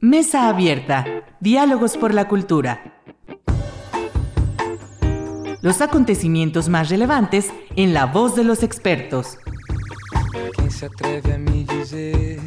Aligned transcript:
Mesa 0.00 0.50
Abierta. 0.50 1.06
Diálogos 1.40 1.96
por 1.96 2.12
la 2.12 2.28
Cultura. 2.28 3.00
Los 5.62 5.80
acontecimientos 5.80 6.68
más 6.68 6.90
relevantes 6.90 7.50
en 7.76 7.94
la 7.94 8.04
voz 8.04 8.36
de 8.36 8.44
los 8.44 8.62
expertos. 8.62 9.38
Quem 10.54 10.70
se 10.70 10.84
atreve 10.84 11.32
a 11.32 11.38
me 11.38 11.64
dizer 11.64 12.38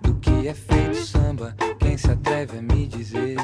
do 0.00 0.18
que 0.20 0.48
é 0.48 0.54
feito 0.54 0.94
samba? 0.94 1.54
Quem 1.78 1.98
se 1.98 2.10
atreve 2.10 2.60
a 2.60 2.62
me 2.62 2.86
dizer? 2.86 3.36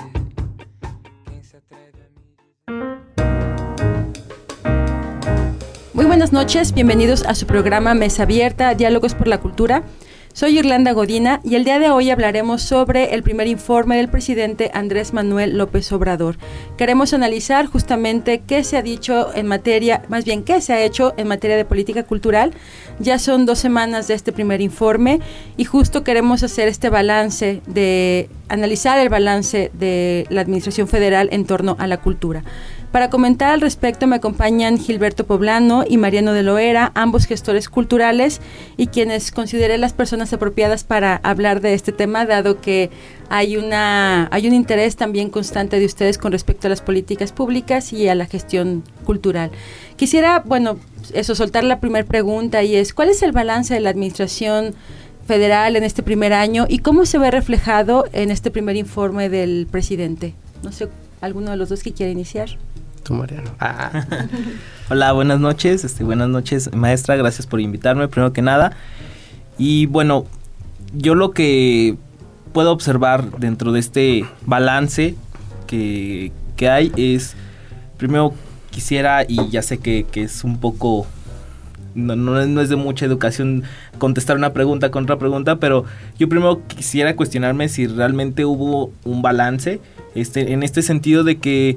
Quem 1.26 1.44
se 1.44 1.58
atreve 1.58 2.08
a 2.66 2.72
me 2.72 3.02
Muy 5.92 6.06
buenas 6.06 6.32
noches, 6.32 6.72
bienvenidos 6.72 7.22
a 7.26 7.34
su 7.34 7.46
programa 7.46 7.92
Mesa 7.92 8.22
Abierta, 8.22 8.74
Diálogos 8.74 9.14
por 9.14 9.28
la 9.28 9.40
Cultura. 9.40 9.82
Soy 10.34 10.58
Irlanda 10.58 10.92
Godina 10.92 11.40
y 11.44 11.56
el 11.56 11.64
día 11.64 11.78
de 11.78 11.90
hoy 11.90 12.08
hablaremos 12.08 12.62
sobre 12.62 13.12
el 13.12 13.22
primer 13.22 13.48
informe 13.48 13.98
del 13.98 14.08
presidente 14.08 14.70
Andrés 14.72 15.12
Manuel 15.12 15.58
López 15.58 15.92
Obrador. 15.92 16.38
Queremos 16.78 17.12
analizar 17.12 17.66
justamente 17.66 18.42
qué 18.46 18.64
se 18.64 18.78
ha 18.78 18.82
dicho 18.82 19.34
en 19.34 19.46
materia, 19.46 20.02
más 20.08 20.24
bien 20.24 20.42
qué 20.42 20.62
se 20.62 20.72
ha 20.72 20.82
hecho 20.82 21.12
en 21.18 21.28
materia 21.28 21.58
de 21.58 21.66
política 21.66 22.04
cultural. 22.04 22.54
Ya 22.98 23.18
son 23.18 23.44
dos 23.44 23.58
semanas 23.58 24.08
de 24.08 24.14
este 24.14 24.32
primer 24.32 24.62
informe 24.62 25.20
y 25.58 25.64
justo 25.64 26.02
queremos 26.02 26.42
hacer 26.42 26.66
este 26.66 26.88
balance 26.88 27.60
de 27.66 28.30
analizar 28.48 28.98
el 28.98 29.10
balance 29.10 29.70
de 29.74 30.26
la 30.30 30.40
Administración 30.40 30.88
Federal 30.88 31.28
en 31.30 31.44
torno 31.44 31.76
a 31.78 31.86
la 31.86 31.98
cultura. 31.98 32.42
Para 32.92 33.08
comentar 33.08 33.50
al 33.50 33.62
respecto 33.62 34.06
me 34.06 34.16
acompañan 34.16 34.76
Gilberto 34.76 35.24
Poblano 35.24 35.82
y 35.88 35.96
Mariano 35.96 36.34
de 36.34 36.42
Loera, 36.42 36.92
ambos 36.94 37.24
gestores 37.24 37.70
culturales 37.70 38.42
y 38.76 38.88
quienes 38.88 39.32
consideré 39.32 39.78
las 39.78 39.94
personas 39.94 40.34
apropiadas 40.34 40.84
para 40.84 41.16
hablar 41.22 41.62
de 41.62 41.72
este 41.72 41.92
tema, 41.92 42.26
dado 42.26 42.60
que 42.60 42.90
hay, 43.30 43.56
una, 43.56 44.28
hay 44.30 44.46
un 44.46 44.52
interés 44.52 44.96
también 44.96 45.30
constante 45.30 45.80
de 45.80 45.86
ustedes 45.86 46.18
con 46.18 46.32
respecto 46.32 46.66
a 46.66 46.70
las 46.70 46.82
políticas 46.82 47.32
públicas 47.32 47.94
y 47.94 48.08
a 48.08 48.14
la 48.14 48.26
gestión 48.26 48.84
cultural. 49.06 49.50
Quisiera, 49.96 50.40
bueno, 50.44 50.76
eso, 51.14 51.34
soltar 51.34 51.64
la 51.64 51.80
primera 51.80 52.06
pregunta 52.06 52.62
y 52.62 52.76
es, 52.76 52.92
¿cuál 52.92 53.08
es 53.08 53.22
el 53.22 53.32
balance 53.32 53.72
de 53.72 53.80
la 53.80 53.88
administración 53.88 54.74
federal 55.26 55.76
en 55.76 55.84
este 55.84 56.02
primer 56.02 56.34
año 56.34 56.66
y 56.68 56.80
cómo 56.80 57.06
se 57.06 57.16
ve 57.16 57.30
reflejado 57.30 58.04
en 58.12 58.30
este 58.30 58.50
primer 58.50 58.76
informe 58.76 59.30
del 59.30 59.66
presidente? 59.70 60.34
No 60.62 60.72
sé, 60.72 60.88
¿alguno 61.22 61.52
de 61.52 61.56
los 61.56 61.70
dos 61.70 61.82
que 61.82 61.92
quiera 61.94 62.12
iniciar? 62.12 62.50
Tú, 63.02 63.14
Mariano. 63.14 63.50
Ah. 63.58 64.06
Hola, 64.90 65.12
buenas 65.12 65.40
noches. 65.40 65.84
Este, 65.84 66.04
buenas 66.04 66.28
noches, 66.28 66.72
maestra. 66.74 67.16
Gracias 67.16 67.46
por 67.46 67.60
invitarme, 67.60 68.06
primero 68.08 68.32
que 68.32 68.42
nada. 68.42 68.72
Y 69.58 69.86
bueno, 69.86 70.26
yo 70.94 71.14
lo 71.14 71.32
que 71.32 71.96
puedo 72.52 72.70
observar 72.70 73.38
dentro 73.38 73.72
de 73.72 73.80
este 73.80 74.24
balance 74.46 75.16
que, 75.66 76.32
que 76.56 76.68
hay 76.68 76.92
es, 76.96 77.34
primero 77.96 78.34
quisiera, 78.70 79.24
y 79.26 79.48
ya 79.48 79.62
sé 79.62 79.78
que, 79.78 80.06
es 80.14 80.44
un 80.44 80.58
poco 80.58 81.06
no, 81.94 82.16
no, 82.16 82.46
no, 82.46 82.60
es 82.60 82.68
de 82.68 82.76
mucha 82.76 83.04
educación 83.04 83.64
contestar 83.98 84.36
una 84.36 84.52
pregunta 84.52 84.90
con 84.90 85.04
otra 85.04 85.18
pregunta, 85.18 85.56
pero 85.56 85.84
yo 86.18 86.28
primero 86.28 86.62
quisiera 86.66 87.16
cuestionarme 87.16 87.68
si 87.68 87.86
realmente 87.86 88.44
hubo 88.44 88.92
un 89.04 89.22
balance 89.22 89.80
este, 90.14 90.52
en 90.52 90.62
este 90.62 90.82
sentido 90.82 91.22
de 91.22 91.38
que 91.38 91.76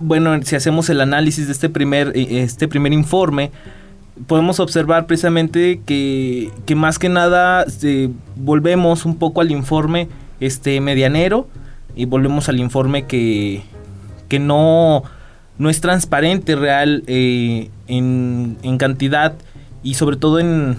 bueno, 0.00 0.42
si 0.42 0.56
hacemos 0.56 0.88
el 0.88 1.00
análisis 1.00 1.46
de 1.46 1.52
este 1.52 1.68
primer, 1.68 2.12
este 2.16 2.66
primer 2.66 2.92
informe, 2.92 3.52
podemos 4.26 4.58
observar 4.60 5.06
precisamente 5.06 5.80
que, 5.84 6.50
que 6.66 6.74
más 6.74 6.98
que 6.98 7.08
nada 7.08 7.64
eh, 7.82 8.10
volvemos 8.36 9.04
un 9.04 9.16
poco 9.16 9.40
al 9.40 9.50
informe 9.50 10.08
este 10.40 10.80
medianero 10.80 11.46
y 11.94 12.06
volvemos 12.06 12.48
al 12.48 12.58
informe 12.60 13.06
que, 13.06 13.62
que 14.28 14.38
no, 14.38 15.02
no 15.58 15.70
es 15.70 15.80
transparente 15.80 16.56
real 16.56 17.04
eh, 17.06 17.70
en, 17.86 18.56
en, 18.62 18.78
cantidad 18.78 19.34
y 19.82 19.94
sobre 19.94 20.16
todo 20.16 20.38
en 20.38 20.76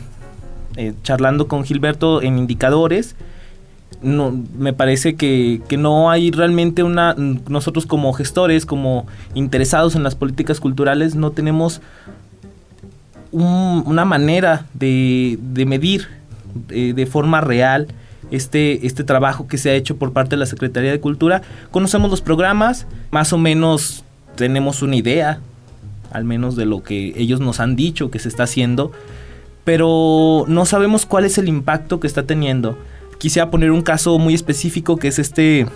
eh, 0.78 0.94
charlando 1.04 1.48
con 1.48 1.64
Gilberto 1.64 2.22
en 2.22 2.40
indicadores 2.40 3.16
no, 4.02 4.36
me 4.58 4.74
parece 4.74 5.16
que, 5.16 5.62
que, 5.68 5.78
no 5.78 6.10
hay 6.10 6.32
realmente 6.32 6.84
una, 6.84 7.16
nosotros 7.48 7.86
como 7.86 8.14
gestores, 8.14 8.66
como 8.66 9.06
interesados 9.36 9.96
en 9.96 10.04
las 10.04 10.16
políticas 10.16 10.60
culturales, 10.60 11.16
no 11.16 11.32
tenemos 11.32 11.82
un, 13.32 13.84
una 13.86 14.06
manera 14.06 14.66
de, 14.74 15.38
de 15.42 15.66
medir 15.66 16.08
de, 16.68 16.94
de, 16.94 17.06
forma 17.06 17.42
real 17.42 17.88
este, 18.32 18.86
este 18.88 19.04
trabajo 19.04 19.48
que 19.48 19.58
se 19.58 19.70
ha 19.70 19.74
hecho 19.76 19.98
por 19.98 20.14
parte 20.14 20.32
de 20.32 20.38
la 20.38 20.46
Secretaría 20.46 20.92
de 20.92 21.00
Cultura. 21.00 21.42
Conocemos 21.70 22.10
los 22.10 22.22
programas, 22.22 22.88
más 23.12 23.34
o 23.34 23.38
menos 23.38 24.04
tenemos 24.36 24.82
una 24.82 24.96
idea, 24.96 25.40
al 26.12 26.26
menos 26.26 26.56
de 26.56 26.66
lo 26.66 26.82
que 26.84 27.14
ellos 27.16 27.40
nos 27.40 27.60
han 27.60 27.76
dicho 27.76 28.10
que 28.10 28.20
se 28.20 28.30
está 28.30 28.44
haciendo, 28.44 28.92
pero 29.64 30.46
no 30.48 30.66
sabemos 30.66 31.06
cuál 31.06 31.26
es 31.26 31.38
el 31.38 31.48
impacto 31.48 32.00
que 32.00 32.08
está 32.08 32.24
teniendo 32.24 32.78
quisiera 33.22 33.52
poner 33.52 33.70
un 33.70 33.84
caso 33.84 34.18
muy 34.18 34.34
específico 34.34 34.98
que 34.98 35.08
es 35.08 35.20
este, 35.20 35.68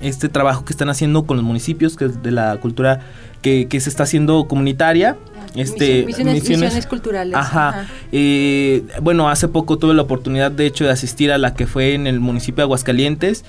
este 0.00 0.30
trabajo 0.30 0.64
que 0.64 0.72
están 0.72 0.88
haciendo 0.88 1.26
con 1.26 1.36
los 1.36 1.44
municipios, 1.44 1.98
que 1.98 2.06
es 2.06 2.22
de 2.22 2.30
la 2.30 2.56
cultura 2.56 3.00
que, 3.42 3.68
que 3.68 3.78
se 3.78 3.90
está 3.90 4.04
haciendo 4.04 4.48
comunitaria. 4.48 5.18
Este, 5.54 6.06
misiones, 6.06 6.36
misiones, 6.36 6.60
misiones 6.62 6.86
culturales. 6.86 7.34
Ajá. 7.36 7.68
ajá. 7.68 7.86
Eh, 8.10 8.84
bueno, 9.02 9.28
hace 9.28 9.48
poco 9.48 9.76
tuve 9.76 9.92
la 9.92 10.00
oportunidad, 10.00 10.50
de 10.50 10.64
hecho, 10.64 10.84
de 10.84 10.92
asistir 10.92 11.30
a 11.30 11.36
la 11.36 11.52
que 11.52 11.66
fue 11.66 11.92
en 11.92 12.06
el 12.06 12.20
municipio 12.20 12.62
de 12.62 12.62
Aguascalientes 12.62 13.44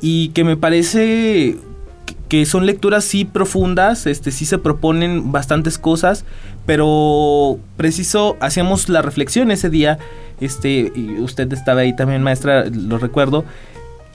y 0.00 0.30
que 0.30 0.42
me 0.42 0.56
parece 0.56 1.58
que 2.28 2.44
son 2.46 2.66
lecturas 2.66 3.04
sí 3.04 3.24
profundas, 3.24 4.06
este 4.06 4.30
sí 4.30 4.44
se 4.44 4.58
proponen 4.58 5.32
bastantes 5.32 5.78
cosas, 5.78 6.24
pero 6.66 7.58
preciso 7.76 8.36
hacíamos 8.40 8.88
la 8.88 9.02
reflexión 9.02 9.50
ese 9.50 9.70
día, 9.70 9.98
este 10.40 10.92
y 10.94 11.18
usted 11.20 11.52
estaba 11.52 11.80
ahí 11.80 11.96
también 11.96 12.22
maestra, 12.22 12.66
lo 12.66 12.98
recuerdo, 12.98 13.44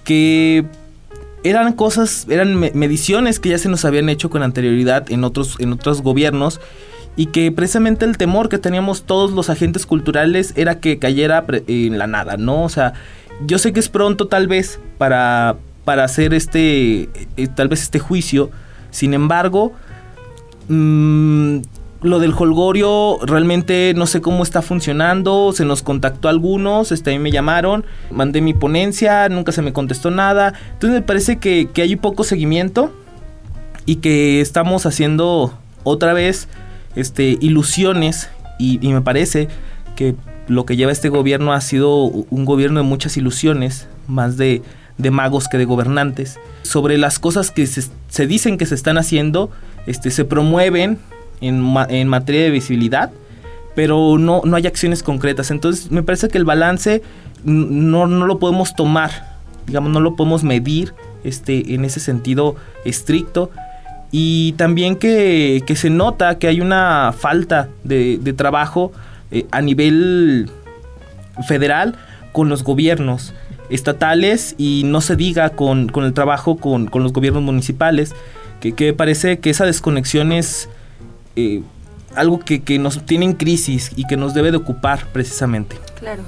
que 0.04 0.66
eran 1.44 1.74
cosas, 1.74 2.28
eran 2.30 2.58
mediciones 2.60 3.40
que 3.40 3.50
ya 3.50 3.58
se 3.58 3.70
nos 3.70 3.84
habían 3.84 4.10
hecho 4.10 4.30
con 4.30 4.44
anterioridad 4.44 5.12
en 5.12 5.24
otros 5.24 5.56
en 5.60 5.74
otros 5.74 6.02
gobiernos 6.02 6.62
y 7.16 7.28
que 7.28 7.52
precisamente 7.52 8.06
el 8.06 8.18
temor 8.18 8.50
que 8.50 8.58
teníamos 8.58 9.04
todos 9.04 9.32
los 9.34 9.50
agentes 9.50 9.86
culturales 9.86 10.54
era 10.56 10.80
que 10.80 11.00
cayera 11.00 11.46
en 11.68 11.98
la 11.98 12.08
nada, 12.08 12.38
¿no? 12.38 12.64
O 12.64 12.70
sea, 12.70 12.94
yo 13.46 13.58
sé 13.58 13.74
que 13.74 13.80
es 13.80 13.90
pronto 13.90 14.28
tal 14.28 14.48
vez 14.48 14.80
para 14.98 15.58
para 15.86 16.04
hacer 16.04 16.34
este, 16.34 17.10
eh, 17.38 17.48
tal 17.54 17.68
vez 17.68 17.82
este 17.82 18.00
juicio. 18.00 18.50
Sin 18.92 19.14
embargo, 19.14 19.74
mmm, 20.68 21.58
lo 22.02 22.20
del 22.20 22.34
holgorio 22.38 23.18
realmente 23.24 23.94
no 23.96 24.06
sé 24.06 24.22
cómo 24.22 24.44
está 24.44 24.62
funcionando. 24.62 25.52
Se 25.54 25.66
nos 25.66 25.82
contactó 25.82 26.30
algunos, 26.30 26.92
este, 26.92 27.12
a 27.12 27.14
mí 27.14 27.20
me 27.20 27.32
llamaron, 27.32 27.86
mandé 28.12 28.42
mi 28.42 28.54
ponencia, 28.54 29.28
nunca 29.30 29.52
se 29.52 29.62
me 29.62 29.74
contestó 29.74 30.12
nada. 30.12 30.54
Entonces 30.74 31.00
me 31.00 31.06
parece 31.06 31.40
que, 31.40 31.70
que 31.74 31.82
hay 31.82 31.96
poco 31.96 32.24
seguimiento 32.24 32.92
y 33.86 33.98
que 33.98 34.42
estamos 34.42 34.86
haciendo 34.86 35.54
otra 35.84 36.14
vez 36.14 36.48
este, 36.96 37.38
ilusiones 37.42 38.30
y, 38.60 38.86
y 38.86 38.94
me 38.94 39.02
parece 39.02 39.48
que 39.96 40.16
lo 40.48 40.66
que 40.66 40.76
lleva 40.76 40.92
este 40.92 41.10
gobierno 41.10 41.54
ha 41.54 41.62
sido 41.62 42.04
un 42.04 42.46
gobierno 42.46 42.82
de 42.82 42.86
muchas 42.86 43.16
ilusiones, 43.16 43.88
más 44.08 44.36
de 44.36 44.62
de 44.98 45.12
magos 45.12 45.48
que 45.48 45.58
de 45.58 45.66
gobernantes. 45.66 46.40
Sobre 46.64 46.98
las 46.98 47.20
cosas 47.20 47.52
que 47.52 47.68
se, 47.68 47.84
se 48.10 48.28
dicen 48.28 48.58
que 48.58 48.66
se 48.66 48.76
están 48.76 48.98
haciendo, 48.98 49.50
este, 49.86 50.12
se 50.12 50.26
promueven 50.26 51.00
en, 51.42 51.76
en 51.90 52.08
materia 52.08 52.44
de 52.44 52.50
visibilidad, 52.52 53.12
pero 53.76 54.18
no, 54.18 54.42
no 54.46 54.56
hay 54.56 54.68
acciones 54.68 55.04
concretas. 55.04 55.52
Entonces 55.52 55.92
me 55.92 56.04
parece 56.04 56.30
que 56.30 56.38
el 56.38 56.46
balance 56.46 57.02
no, 57.44 58.08
no 58.08 58.26
lo 58.26 58.40
podemos 58.40 58.76
tomar, 58.76 59.38
digamos, 59.66 59.92
no 59.92 60.00
lo 60.00 60.16
podemos 60.16 60.44
medir 60.44 60.94
este, 61.24 61.74
en 61.74 61.86
ese 61.86 62.00
sentido 62.00 62.56
estricto. 62.86 63.52
Y 64.12 64.52
también 64.54 64.96
que, 64.96 65.64
que 65.66 65.76
se 65.76 65.90
nota 65.90 66.38
que 66.38 66.48
hay 66.48 66.62
una 66.62 67.14
falta 67.18 67.70
de, 67.84 68.20
de 68.22 68.34
trabajo 68.34 68.92
eh, 69.32 69.48
a 69.50 69.62
nivel 69.62 70.52
federal 71.48 71.96
con 72.32 72.48
los 72.48 72.64
gobiernos 72.64 73.34
estatales 73.76 74.56
y 74.58 74.84
no 74.86 75.02
se 75.02 75.16
diga 75.16 75.50
con, 75.52 75.90
con 75.90 76.04
el 76.04 76.14
trabajo 76.14 76.58
con, 76.58 76.88
con, 76.88 77.04
los 77.04 77.14
gobiernos 77.14 77.44
municipales, 77.44 78.14
que, 78.60 78.74
que, 78.74 78.94
parece 78.94 79.40
que 79.40 79.50
esa 79.50 79.66
desconexión 79.66 80.32
es 80.32 80.70
eh, 81.36 81.62
algo 82.16 82.40
que, 82.40 82.62
que, 82.62 82.80
nos 82.80 83.06
tiene 83.06 83.26
en 83.26 83.34
crisis 83.34 83.92
y 83.96 84.06
que 84.06 84.18
nos 84.18 84.34
debe 84.34 84.52
de 84.52 84.58
ocupar 84.58 85.08
precisamente. 85.08 85.78
Claro. 86.00 86.24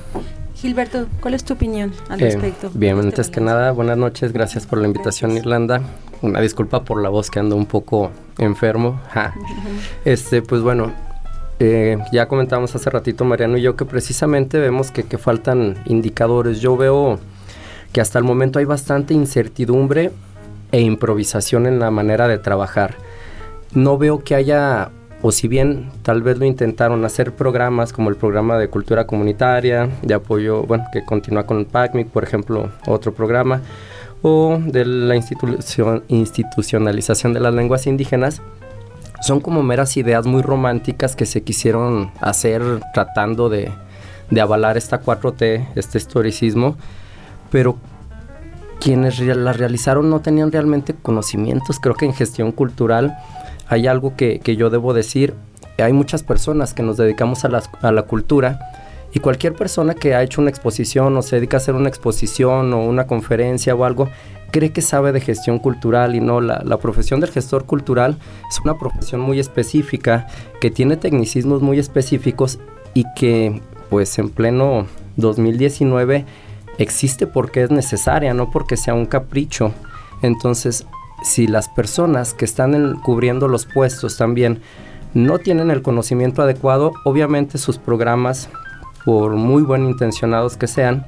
Gilberto, 0.55 1.07
¿cuál 1.19 1.33
es 1.33 1.43
tu 1.43 1.53
opinión 1.53 1.93
al 2.09 2.21
eh, 2.21 2.25
respecto? 2.25 2.71
Bien, 2.73 2.95
este 2.97 3.07
antes 3.07 3.29
que 3.29 3.41
nada, 3.41 3.71
buenas 3.71 3.97
noches, 3.97 4.31
gracias 4.31 4.65
por 4.65 4.79
la 4.79 4.87
invitación 4.87 5.31
gracias. 5.31 5.45
Irlanda. 5.45 5.81
Una 6.21 6.39
disculpa 6.39 6.83
por 6.83 7.03
la 7.03 7.09
voz 7.09 7.29
que 7.29 7.39
ando 7.39 7.55
un 7.55 7.65
poco 7.65 8.11
enfermo. 8.39 8.99
Ja. 9.11 9.33
Este, 10.05 10.41
pues 10.41 10.61
bueno, 10.61 10.91
eh, 11.59 11.97
ya 12.11 12.27
comentamos 12.27 12.75
hace 12.75 12.89
ratito 12.89 13.23
Mariano 13.23 13.57
y 13.57 13.61
yo 13.61 13.75
que 13.75 13.85
precisamente 13.85 14.59
vemos 14.59 14.91
que, 14.91 15.03
que 15.03 15.17
faltan 15.17 15.77
indicadores. 15.85 16.59
Yo 16.59 16.75
veo 16.75 17.19
que 17.95 18.01
hasta 18.01 18.19
el 18.19 18.25
momento 18.25 18.59
hay 18.59 18.65
bastante 18.65 19.13
incertidumbre 19.13 20.11
e 20.73 20.81
improvisación 20.81 21.65
en 21.65 21.79
la 21.79 21.91
manera 21.91 22.27
de 22.27 22.37
trabajar. 22.37 22.95
No 23.71 23.97
veo 23.97 24.21
que 24.21 24.35
haya, 24.35 24.89
o 25.21 25.31
si 25.31 25.47
bien 25.47 25.91
tal 26.03 26.21
vez 26.21 26.37
lo 26.37 26.43
intentaron 26.43 27.05
hacer 27.05 27.31
programas 27.31 27.93
como 27.93 28.09
el 28.09 28.17
programa 28.17 28.57
de 28.57 28.67
cultura 28.67 29.07
comunitaria, 29.07 29.87
de 30.01 30.13
apoyo, 30.13 30.63
bueno, 30.63 30.83
que 30.91 31.05
continúa 31.05 31.45
con 31.45 31.57
el 31.57 31.67
PACMIC, 31.67 32.09
por 32.09 32.25
ejemplo, 32.25 32.69
otro 32.85 33.13
programa, 33.13 33.61
o 34.21 34.59
de 34.61 34.83
la 34.83 35.15
institucionalización 35.15 37.31
de 37.31 37.39
las 37.39 37.53
lenguas 37.53 37.87
indígenas, 37.87 38.41
son 39.21 39.39
como 39.39 39.63
meras 39.63 39.95
ideas 39.95 40.25
muy 40.25 40.41
románticas 40.41 41.15
que 41.15 41.25
se 41.25 41.43
quisieron 41.43 42.11
hacer 42.19 42.61
tratando 42.93 43.47
de, 43.47 43.71
de 44.31 44.41
avalar 44.41 44.75
esta 44.75 45.01
4T, 45.01 45.67
este 45.75 45.97
historicismo, 45.97 46.75
pero 47.51 47.77
quienes 48.79 49.19
las 49.19 49.57
realizaron 49.57 50.09
no 50.09 50.21
tenían 50.21 50.51
realmente 50.51 50.93
conocimientos. 50.93 51.79
Creo 51.79 51.95
que 51.95 52.05
en 52.05 52.13
gestión 52.13 52.51
cultural 52.51 53.17
hay 53.67 53.87
algo 53.87 54.15
que, 54.15 54.39
que 54.39 54.55
yo 54.55 54.69
debo 54.69 54.93
decir. 54.93 55.33
Hay 55.77 55.93
muchas 55.93 56.23
personas 56.23 56.73
que 56.73 56.83
nos 56.83 56.97
dedicamos 56.97 57.45
a 57.45 57.49
la, 57.49 57.63
a 57.81 57.91
la 57.91 58.03
cultura 58.03 58.59
y 59.15 59.19
cualquier 59.19 59.53
persona 59.53 59.93
que 59.93 60.13
ha 60.13 60.23
hecho 60.23 60.41
una 60.41 60.49
exposición 60.49 61.15
o 61.15 61.21
se 61.21 61.37
dedica 61.37 61.57
a 61.57 61.59
hacer 61.59 61.73
una 61.73 61.87
exposición 61.87 62.73
o 62.73 62.83
una 62.83 63.07
conferencia 63.07 63.73
o 63.73 63.85
algo, 63.85 64.09
cree 64.51 64.71
que 64.71 64.81
sabe 64.81 65.13
de 65.13 65.21
gestión 65.21 65.57
cultural 65.57 66.15
y 66.15 66.19
no, 66.19 66.41
la, 66.41 66.61
la, 66.65 66.77
profesión 66.77 67.21
del 67.21 67.31
gestor 67.31 67.65
cultural 67.65 68.17
es 68.49 68.59
una 68.59 68.77
profesión 68.77 69.21
muy 69.21 69.39
específica, 69.39 70.27
que 70.59 70.69
tiene 70.69 70.97
tecnicismos 70.97 71.61
muy 71.61 71.79
específicos 71.79 72.59
y 72.93 73.05
que 73.15 73.61
pues 73.89 74.19
en 74.19 74.29
pleno 74.29 74.85
2019 75.15 76.25
existe 76.77 77.27
porque 77.27 77.63
es 77.63 77.71
necesaria, 77.71 78.33
no 78.33 78.51
porque 78.51 78.77
sea 78.77 78.93
un 78.93 79.05
capricho. 79.05 79.71
Entonces, 80.21 80.85
si 81.23 81.47
las 81.47 81.69
personas 81.69 82.33
que 82.33 82.45
están 82.45 82.99
cubriendo 83.01 83.47
los 83.47 83.65
puestos 83.65 84.17
también 84.17 84.61
no 85.13 85.39
tienen 85.39 85.71
el 85.71 85.81
conocimiento 85.81 86.41
adecuado, 86.41 86.93
obviamente 87.05 87.57
sus 87.57 87.77
programas, 87.77 88.49
por 89.05 89.31
muy 89.35 89.63
buen 89.63 89.85
intencionados 89.85 90.57
que 90.57 90.67
sean, 90.67 91.05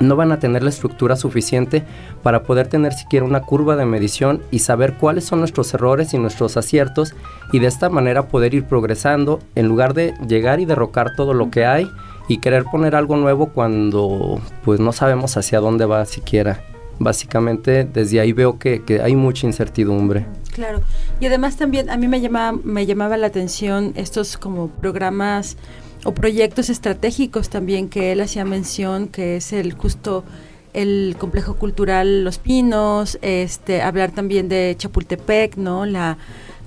no 0.00 0.16
van 0.16 0.32
a 0.32 0.38
tener 0.38 0.62
la 0.62 0.70
estructura 0.70 1.14
suficiente 1.14 1.84
para 2.22 2.42
poder 2.42 2.68
tener 2.68 2.92
siquiera 2.94 3.26
una 3.26 3.42
curva 3.42 3.76
de 3.76 3.84
medición 3.84 4.40
y 4.50 4.60
saber 4.60 4.94
cuáles 4.94 5.24
son 5.24 5.40
nuestros 5.40 5.72
errores 5.74 6.14
y 6.14 6.18
nuestros 6.18 6.56
aciertos 6.56 7.14
y 7.52 7.58
de 7.58 7.66
esta 7.66 7.90
manera 7.90 8.26
poder 8.28 8.54
ir 8.54 8.64
progresando 8.64 9.40
en 9.54 9.68
lugar 9.68 9.92
de 9.94 10.14
llegar 10.26 10.58
y 10.58 10.64
derrocar 10.64 11.14
todo 11.14 11.34
lo 11.34 11.50
que 11.50 11.66
hay 11.66 11.86
y 12.30 12.38
querer 12.38 12.62
poner 12.62 12.94
algo 12.94 13.16
nuevo 13.16 13.48
cuando 13.48 14.40
pues 14.64 14.78
no 14.78 14.92
sabemos 14.92 15.36
hacia 15.36 15.58
dónde 15.58 15.84
va 15.84 16.06
siquiera. 16.06 16.62
Básicamente 17.00 17.82
desde 17.82 18.20
ahí 18.20 18.32
veo 18.32 18.56
que, 18.56 18.84
que 18.84 19.02
hay 19.02 19.16
mucha 19.16 19.48
incertidumbre. 19.48 20.26
Claro, 20.52 20.80
y 21.18 21.26
además 21.26 21.56
también 21.56 21.90
a 21.90 21.96
mí 21.96 22.06
me 22.06 22.20
llamaba, 22.20 22.56
me 22.62 22.86
llamaba 22.86 23.16
la 23.16 23.26
atención 23.26 23.94
estos 23.96 24.36
como 24.36 24.68
programas 24.68 25.56
o 26.04 26.12
proyectos 26.12 26.70
estratégicos 26.70 27.48
también 27.50 27.88
que 27.88 28.12
él 28.12 28.20
hacía 28.20 28.44
mención, 28.44 29.08
que 29.08 29.34
es 29.34 29.52
el 29.52 29.72
justo 29.72 30.22
el 30.72 31.16
complejo 31.18 31.56
cultural 31.56 32.22
Los 32.22 32.38
Pinos, 32.38 33.18
este 33.22 33.82
hablar 33.82 34.12
también 34.12 34.48
de 34.48 34.76
Chapultepec, 34.78 35.56
¿no? 35.56 35.84
La 35.84 36.16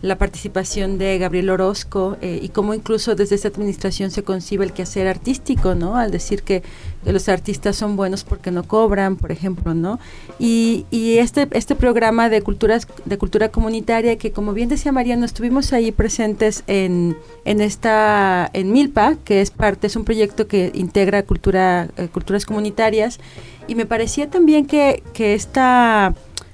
la 0.04 0.18
participación 0.18 0.98
de 0.98 1.18
Gabriel 1.18 1.50
Orozco 1.50 2.18
eh, 2.22 2.38
y 2.42 2.50
cómo 2.50 2.74
incluso 2.74 3.16
desde 3.16 3.36
esta 3.36 3.48
administración 3.48 4.12
se 4.12 4.22
concibe 4.22 4.66
el 4.66 4.74
quehacer 4.74 5.08
artístico, 5.08 5.76
¿no? 5.76 5.96
Al 5.96 6.12
decir 6.12 6.44
que, 6.44 6.62
los 7.06 7.28
artistas 7.28 7.76
son 7.76 7.98
buenos 7.98 8.24
porque 8.24 8.50
no 8.50 8.64
cobran, 8.64 9.18
por 9.18 9.34
ejemplo, 9.34 9.74
¿no? 9.74 10.00
Y, 10.40 10.86
y, 10.90 11.18
este, 11.18 11.50
este 11.52 11.76
programa 11.76 12.30
de, 12.30 12.42
culturas, 12.42 12.88
de 13.04 13.18
cultura 13.18 13.50
comunitaria 13.50 14.18
que, 14.18 14.32
como 14.32 14.54
bien 14.54 14.70
decía 14.70 14.94
Mariano, 14.94 15.26
estuvimos 15.26 15.74
ahí 15.74 15.92
presentes 15.92 16.64
en, 16.68 17.18
en 17.44 17.60
esta, 17.60 18.50
en 18.54 18.72
Milpa, 18.72 19.16
que 19.26 19.42
es 19.42 19.52
parte, 19.52 19.88
es 19.88 19.98
un 19.98 20.06
proyecto 20.06 20.48
que 20.48 20.72
integra 20.74 21.24
cultura, 21.24 21.90
eh, 21.98 22.08
culturas 22.08 22.46
comunitarias, 22.46 23.20
y 23.68 23.76
me 23.76 23.86
parecía 23.86 24.30
también 24.30 24.66
que, 24.66 25.04
que 25.14 25.34
esta 25.34 26.14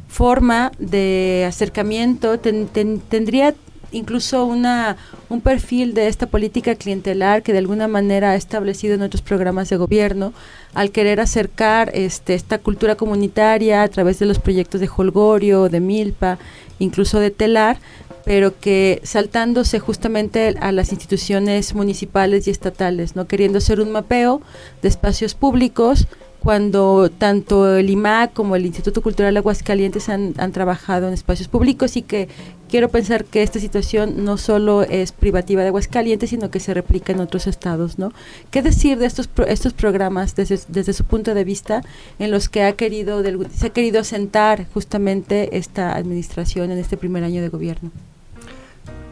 forma 0.10 0.72
de 0.80 1.46
acercamiento 1.48 2.40
tendría 2.40 3.56
incluso 3.92 4.46
una, 4.46 4.98
un 5.30 5.42
perfil 5.42 5.94
de 5.94 6.08
esta 6.08 6.28
política 6.28 6.76
clientelar 6.76 7.44
que 7.44 7.54
de 7.54 7.60
alguna 7.60 7.88
manera 7.88 8.32
ha 8.32 8.36
establecido 8.36 8.96
en 8.96 9.02
otros 9.02 9.22
programas 9.22 9.70
de 9.70 9.78
gobierno 9.78 10.34
al 10.74 10.92
querer 10.92 11.20
acercar 11.20 11.92
este, 11.94 12.34
esta 12.34 12.58
cultura 12.58 12.96
comunitaria 12.96 13.84
a 13.84 13.88
través 13.88 14.20
de 14.20 14.26
los 14.26 14.40
proyectos 14.40 14.82
de 14.82 14.90
Holgorio, 14.96 15.70
de 15.70 15.80
Milpa, 15.80 16.38
incluso 16.80 17.20
de 17.20 17.32
Telar, 17.32 17.78
pero 18.26 18.60
que 18.60 19.02
saltándose 19.04 19.80
justamente 19.80 20.56
a 20.60 20.72
las 20.72 20.92
instituciones 20.92 21.74
municipales 21.74 22.48
y 22.48 22.52
estatales, 22.52 23.16
no 23.16 23.28
queriendo 23.28 23.60
hacer 23.60 23.80
un 23.80 23.92
mapeo 23.92 24.42
de 24.82 24.90
espacios 24.90 25.34
públicos 25.34 26.08
cuando 26.42 27.10
tanto 27.10 27.76
el 27.76 27.90
IMAC 27.90 28.34
como 28.34 28.56
el 28.56 28.66
Instituto 28.66 29.02
Cultural 29.02 29.36
Aguascalientes 29.36 30.10
han, 30.10 30.34
han, 30.38 30.52
trabajado 30.52 31.08
en 31.08 31.14
espacios 31.14 31.48
públicos 31.48 31.98
y 31.98 32.02
que 32.02 32.30
quiero 32.70 32.90
pensar 32.90 33.26
que 33.26 33.44
esta 33.44 33.60
situación 33.60 34.24
no 34.24 34.38
solo 34.38 34.84
es 34.84 35.12
privativa 35.12 35.62
de 35.64 35.70
Aguascalientes, 35.70 36.30
sino 36.30 36.50
que 36.50 36.60
se 36.60 36.74
replica 36.74 37.12
en 37.12 37.20
otros 37.20 37.48
estados, 37.48 38.00
¿no? 38.00 38.14
¿Qué 38.52 38.62
decir 38.62 38.98
de 39.00 39.06
estos 39.06 39.30
estos 39.48 39.74
programas 39.74 40.36
desde, 40.36 40.60
desde 40.68 40.94
su 40.94 41.04
punto 41.04 41.34
de 41.34 41.44
vista 41.44 41.82
en 42.20 42.32
los 42.32 42.48
que 42.48 42.64
ha 42.64 42.74
querido 42.74 43.22
se 43.54 43.68
ha 43.68 43.70
querido 43.72 44.04
sentar 44.04 44.66
justamente 44.74 45.58
esta 45.58 45.96
administración 45.96 46.72
en 46.72 46.78
este 46.78 46.96
primer 46.96 47.24
año 47.24 47.42
de 47.42 47.50
gobierno? 47.50 47.92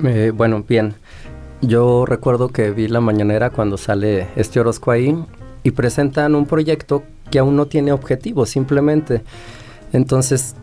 Eh, 0.03 0.31
bueno, 0.33 0.63
bien. 0.68 0.95
Yo 1.62 2.06
recuerdo 2.06 2.50
que 2.50 2.69
vi 2.69 2.88
la 2.88 3.01
mañanera 3.01 3.50
cuando 3.50 3.77
sale 3.77 4.27
este 4.35 4.59
Orozco 4.59 4.91
ahí 4.91 5.18
y 5.63 5.71
presentan 5.71 6.35
un 6.35 6.45
proyecto 6.45 7.03
que 7.29 7.39
aún 7.39 7.56
no 7.56 7.68
tiene 7.68 7.91
objetivo, 7.91 8.45
simplemente. 8.45 9.21
Entonces, 9.94 10.56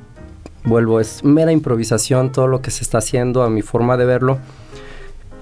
vuelvo, 0.64 1.00
es 1.00 1.25
mera 1.25 1.52
improvisación 1.52 2.32
todo 2.32 2.46
lo 2.46 2.62
que 2.62 2.70
se 2.70 2.82
está 2.82 2.99
haciendo 2.99 3.43
a 3.43 3.50
mi 3.50 3.62
forma 3.62 3.96
de 3.96 4.05
verlo. 4.05 4.38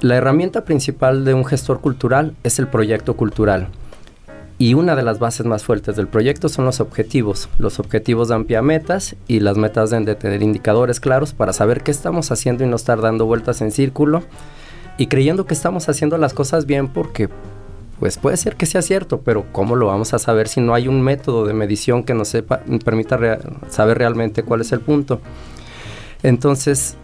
La 0.00 0.16
herramienta 0.16 0.64
principal 0.64 1.24
de 1.24 1.34
un 1.34 1.44
gestor 1.44 1.80
cultural 1.80 2.34
es 2.42 2.58
el 2.58 2.66
proyecto 2.66 3.16
cultural. 3.16 3.68
Y 4.58 4.74
una 4.74 4.94
de 4.94 5.02
las 5.02 5.18
bases 5.18 5.46
más 5.46 5.64
fuertes 5.64 5.96
del 5.96 6.06
proyecto 6.06 6.48
son 6.48 6.64
los 6.64 6.80
objetivos. 6.80 7.48
Los 7.58 7.80
objetivos 7.80 8.28
dan 8.28 8.44
pie 8.44 8.58
a 8.58 8.62
metas 8.62 9.16
y 9.26 9.40
las 9.40 9.56
metas 9.56 9.90
deben 9.90 10.04
de 10.04 10.14
tener 10.14 10.42
indicadores 10.42 11.00
claros 11.00 11.32
para 11.32 11.52
saber 11.52 11.82
qué 11.82 11.90
estamos 11.90 12.30
haciendo 12.30 12.62
y 12.62 12.68
no 12.68 12.76
estar 12.76 13.00
dando 13.00 13.26
vueltas 13.26 13.60
en 13.60 13.72
círculo 13.72 14.22
y 14.98 15.06
creyendo 15.06 15.46
que 15.46 15.54
estamos 15.54 15.88
haciendo 15.88 16.18
las 16.18 16.34
cosas 16.34 16.66
bien 16.66 16.88
porque 16.88 17.28
pues 18.02 18.18
puede 18.18 18.36
ser 18.36 18.56
que 18.56 18.66
sea 18.66 18.82
cierto, 18.82 19.20
pero 19.20 19.44
¿cómo 19.52 19.76
lo 19.76 19.86
vamos 19.86 20.12
a 20.12 20.18
saber 20.18 20.48
si 20.48 20.60
no 20.60 20.74
hay 20.74 20.88
un 20.88 21.02
método 21.02 21.44
de 21.46 21.54
medición 21.54 22.02
que 22.02 22.14
nos 22.14 22.26
sepa, 22.26 22.60
permita 22.84 23.38
saber 23.68 23.98
realmente 23.98 24.42
cuál 24.42 24.60
es 24.60 24.72
el 24.72 24.80
punto? 24.80 25.20
Entonces, 26.24 26.96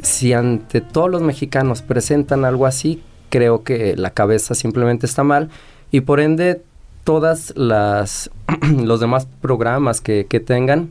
si 0.00 0.34
ante 0.34 0.82
todos 0.82 1.10
los 1.10 1.22
mexicanos 1.22 1.80
presentan 1.80 2.44
algo 2.44 2.66
así, 2.66 3.02
creo 3.30 3.64
que 3.64 3.96
la 3.96 4.10
cabeza 4.10 4.54
simplemente 4.54 5.06
está 5.06 5.24
mal 5.24 5.48
y 5.90 6.02
por 6.02 6.20
ende 6.20 6.60
todas 7.04 7.54
las 7.56 8.30
los 8.76 9.00
demás 9.00 9.26
programas 9.40 10.02
que, 10.02 10.24
tengan 10.46 10.90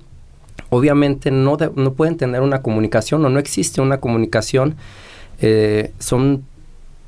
obviamente 0.71 1.29
no, 1.29 1.55
no 1.75 1.93
pueden 1.93 2.17
tener 2.17 2.41
una 2.41 2.63
comunicación 2.63 3.23
o 3.23 3.29
no 3.29 3.37
existe 3.37 3.79
una 3.79 3.99
comunicación 3.99 4.75
eh, 5.39 5.91
son 5.99 6.45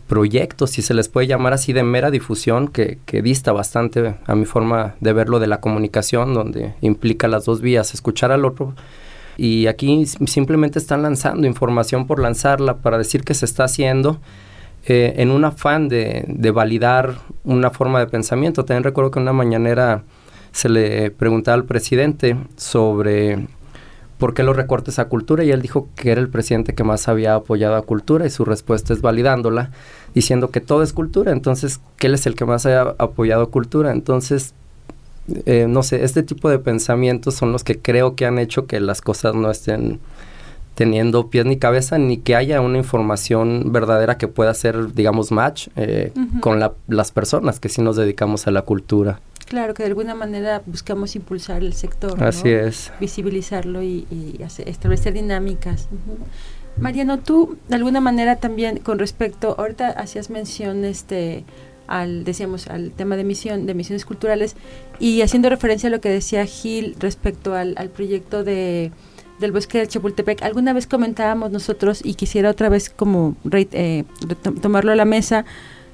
proyectos, 0.07 0.71
si 0.71 0.81
se 0.81 0.93
les 0.93 1.09
puede 1.09 1.27
llamar 1.27 1.53
así, 1.53 1.73
de 1.73 1.83
mera 1.83 2.11
difusión, 2.11 2.67
que, 2.67 2.99
que, 3.05 3.21
dista 3.21 3.51
bastante 3.51 4.15
a 4.25 4.35
mi 4.35 4.45
forma 4.45 4.95
de 4.99 5.13
verlo 5.13 5.39
de 5.39 5.47
la 5.47 5.59
comunicación, 5.59 6.33
donde 6.33 6.75
implica 6.81 7.27
las 7.27 7.45
dos 7.45 7.61
vías, 7.61 7.93
escuchar 7.93 8.31
al 8.31 8.45
otro. 8.45 8.75
Y 9.37 9.67
aquí 9.67 10.05
simplemente 10.05 10.79
están 10.79 11.01
lanzando 11.01 11.47
información 11.47 12.07
por 12.07 12.19
lanzarla 12.19 12.77
para 12.77 12.97
decir 12.97 13.23
que 13.23 13.33
se 13.33 13.45
está 13.45 13.65
haciendo 13.65 14.19
eh, 14.85 15.15
en 15.17 15.31
un 15.31 15.43
afán 15.43 15.89
de, 15.89 16.25
de, 16.27 16.51
validar 16.51 17.15
una 17.43 17.71
forma 17.71 17.99
de 17.99 18.07
pensamiento. 18.07 18.63
También 18.63 18.83
recuerdo 18.83 19.11
que 19.11 19.19
una 19.19 19.33
mañanera 19.33 20.03
se 20.51 20.69
le 20.69 21.11
preguntaba 21.11 21.55
al 21.55 21.65
presidente 21.65 22.37
sobre 22.55 23.47
¿por 24.17 24.33
qué 24.33 24.43
los 24.43 24.55
recortes 24.55 24.99
a 24.99 25.05
cultura? 25.05 25.43
Y 25.43 25.51
él 25.51 25.61
dijo 25.61 25.87
que 25.95 26.11
era 26.11 26.21
el 26.21 26.29
presidente 26.29 26.73
que 26.73 26.83
más 26.83 27.07
había 27.07 27.35
apoyado 27.35 27.75
a 27.75 27.81
cultura 27.81 28.25
y 28.25 28.29
su 28.29 28.45
respuesta 28.45 28.93
es 28.93 29.01
validándola, 29.01 29.71
diciendo 30.13 30.51
que 30.51 30.61
todo 30.61 30.83
es 30.83 30.93
cultura, 30.93 31.31
entonces 31.31 31.79
que 31.97 32.07
él 32.07 32.13
es 32.13 32.25
el 32.25 32.35
que 32.35 32.45
más 32.45 32.65
haya 32.65 32.95
apoyado 32.97 33.43
a 33.43 33.51
cultura. 33.51 33.91
Entonces, 33.91 34.53
eh, 35.45 35.65
no 35.67 35.83
sé, 35.83 36.03
este 36.03 36.23
tipo 36.23 36.49
de 36.49 36.59
pensamientos 36.59 37.35
son 37.35 37.51
los 37.51 37.63
que 37.63 37.79
creo 37.79 38.15
que 38.15 38.25
han 38.25 38.39
hecho 38.39 38.67
que 38.67 38.79
las 38.79 39.01
cosas 39.01 39.35
no 39.35 39.51
estén 39.51 39.99
teniendo 40.75 41.29
pies 41.29 41.45
ni 41.45 41.57
cabeza, 41.57 41.97
ni 41.97 42.17
que 42.17 42.35
haya 42.35 42.61
una 42.61 42.77
información 42.77 43.71
verdadera 43.71 44.17
que 44.17 44.27
pueda 44.27 44.53
ser, 44.53 44.93
digamos, 44.93 45.31
match 45.31 45.69
eh, 45.77 46.11
uh 46.15 46.19
-huh. 46.19 46.39
con 46.41 46.59
la, 46.59 46.73
las 46.87 47.11
personas 47.11 47.59
que 47.59 47.69
sí 47.69 47.81
nos 47.81 47.95
dedicamos 47.95 48.45
a 48.47 48.51
la 48.51 48.61
cultura. 48.61 49.19
Claro, 49.45 49.73
que 49.73 49.83
de 49.83 49.89
alguna 49.89 50.15
manera 50.15 50.63
buscamos 50.65 51.15
impulsar 51.15 51.63
el 51.63 51.73
sector. 51.73 52.23
Así 52.23 52.49
es. 52.49 52.91
Visibilizarlo 52.99 53.83
y, 53.83 54.07
y 54.09 54.39
establecer 54.65 55.13
dinámicas. 55.13 55.87
Mariano, 56.77 57.19
tú 57.19 57.57
de 57.69 57.75
alguna 57.75 58.01
manera 58.01 58.37
también 58.37 58.79
con 58.79 58.99
respecto, 58.99 59.55
ahorita 59.57 59.89
hacías 59.89 60.29
mención 60.29 60.83
este 60.83 61.45
al 61.87 62.23
decíamos 62.23 62.67
al 62.67 62.91
tema 62.91 63.15
de 63.15 63.23
misión 63.23 63.65
de 63.65 63.73
misiones 63.73 64.05
culturales 64.05 64.55
y 64.99 65.21
haciendo 65.21 65.49
referencia 65.49 65.87
a 65.87 65.91
lo 65.91 66.01
que 66.01 66.09
decía 66.09 66.45
Gil 66.45 66.95
respecto 66.99 67.53
al, 67.53 67.75
proyecto 67.93 68.43
de 68.43 68.91
del 69.39 69.51
bosque 69.51 69.79
de 69.79 69.87
Chapultepec 69.87 70.41
alguna 70.41 70.73
vez 70.73 70.87
comentábamos 70.87 71.51
nosotros 71.51 72.01
y 72.03 72.15
quisiera 72.15 72.49
otra 72.49 72.69
vez 72.69 72.89
como 72.89 73.35
eh, 73.51 74.03
tomarlo 74.61 74.93
a 74.93 74.95
la 74.95 75.05
mesa 75.05 75.45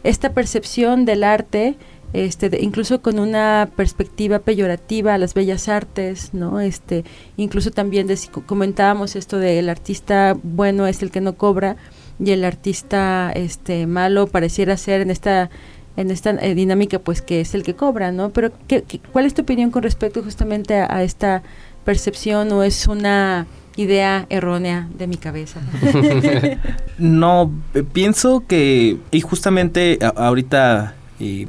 esta 0.04 0.34
percepción 0.34 1.06
del 1.06 1.24
arte 1.24 1.76
este, 2.14 2.50
incluso 2.62 3.02
con 3.02 3.20
una 3.20 3.70
perspectiva 3.76 4.40
peyorativa 4.40 5.14
a 5.14 5.18
las 5.18 5.34
bellas 5.34 5.70
artes, 5.70 6.34
¿no? 6.34 6.60
Este, 6.60 7.06
incluso 7.38 7.72
también 7.72 8.08
comentábamos 8.46 9.16
esto 9.16 9.38
de 9.38 9.60
el 9.60 9.70
artista 9.70 10.38
bueno 10.44 10.88
es 10.88 11.02
el 11.04 11.12
que 11.12 11.22
no 11.22 11.34
cobra 11.34 11.78
y 12.24 12.32
el 12.32 12.44
artista 12.44 13.32
este 13.34 13.88
malo 13.88 14.28
pareciera 14.28 14.78
ser 14.78 15.02
en 15.02 15.10
esta 15.10 15.50
en 15.98 16.12
esta 16.12 16.32
eh, 16.32 16.56
dinámica 16.56 17.00
pues 17.00 17.22
que 17.22 17.42
es 17.42 17.54
el 17.54 17.64
que 17.64 17.76
cobra, 17.76 18.12
¿no? 18.12 18.30
Pero 18.32 18.52
¿qué, 18.68 18.84
cuál 19.12 19.26
es 19.26 19.34
tu 19.34 19.42
opinión 19.42 19.72
con 19.72 19.84
respecto 19.84 20.24
justamente 20.24 20.76
a, 20.76 21.04
esta 21.04 21.44
percepción 21.86 22.52
o 22.52 22.64
es 22.64 22.88
una 22.88 23.48
idea 23.76 24.26
errónea 24.30 24.88
de 24.98 25.08
mi 25.08 25.18
cabeza? 25.18 25.62
no, 26.98 27.52
pienso 27.94 28.44
que 28.48 28.98
y 29.12 29.22
justamente 29.22 30.00
ahorita 30.16 30.96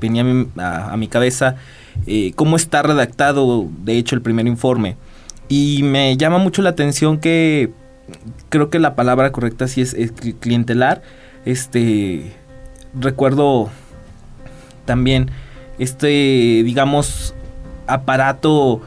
venía 0.00 0.24
a 0.56 0.96
mi, 0.96 1.08
cabeza 1.08 1.56
eh, 2.06 2.32
cómo 2.34 2.56
está 2.56 2.82
redactado, 2.82 3.68
de 3.84 3.98
hecho, 3.98 4.14
el 4.14 4.22
primer 4.22 4.46
informe. 4.46 4.96
Y 5.48 5.82
me 5.82 6.16
llama 6.16 6.38
mucho 6.38 6.62
la 6.62 6.70
atención 6.70 7.18
que 7.18 7.70
creo 8.48 8.70
que 8.70 8.78
la 8.78 8.94
palabra 8.94 9.32
correcta 9.32 9.68
sí 9.68 9.80
es, 9.82 9.94
clientelar. 10.40 11.02
Este, 11.44 12.32
recuerdo 12.94 13.70
también 14.84 15.30
este, 15.78 16.62
digamos, 16.64 17.34
aparato 17.86 18.80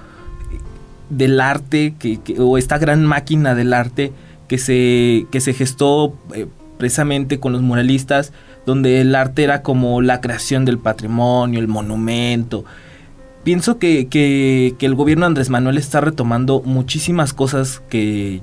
del 1.09 1.39
arte 1.39 1.93
que, 1.99 2.19
o 2.39 2.57
esta 2.57 2.77
gran 2.77 3.05
máquina 3.05 3.55
del 3.55 3.73
arte 3.73 4.11
que 4.47 4.57
se, 4.57 5.25
que 5.31 5.41
se 5.41 5.53
gestó 5.53 6.15
eh, 6.33 6.47
precisamente 6.77 7.39
con 7.39 7.51
los 7.53 7.61
muralistas 7.61 8.31
donde 8.65 9.01
el 9.01 9.15
arte 9.15 9.43
era 9.43 9.61
como 9.61 10.01
la 10.01 10.21
creación 10.21 10.65
del 10.65 10.79
patrimonio, 10.79 11.59
el 11.59 11.67
monumento. 11.67 12.65
Pienso 13.43 13.77
que, 13.77 14.07
que, 14.07 14.75
el 14.79 14.95
gobierno 14.95 15.25
Andrés 15.25 15.49
Manuel 15.49 15.77
está 15.77 16.01
retomando 16.01 16.61
muchísimas 16.61 17.33
cosas 17.33 17.81
que, 17.89 18.41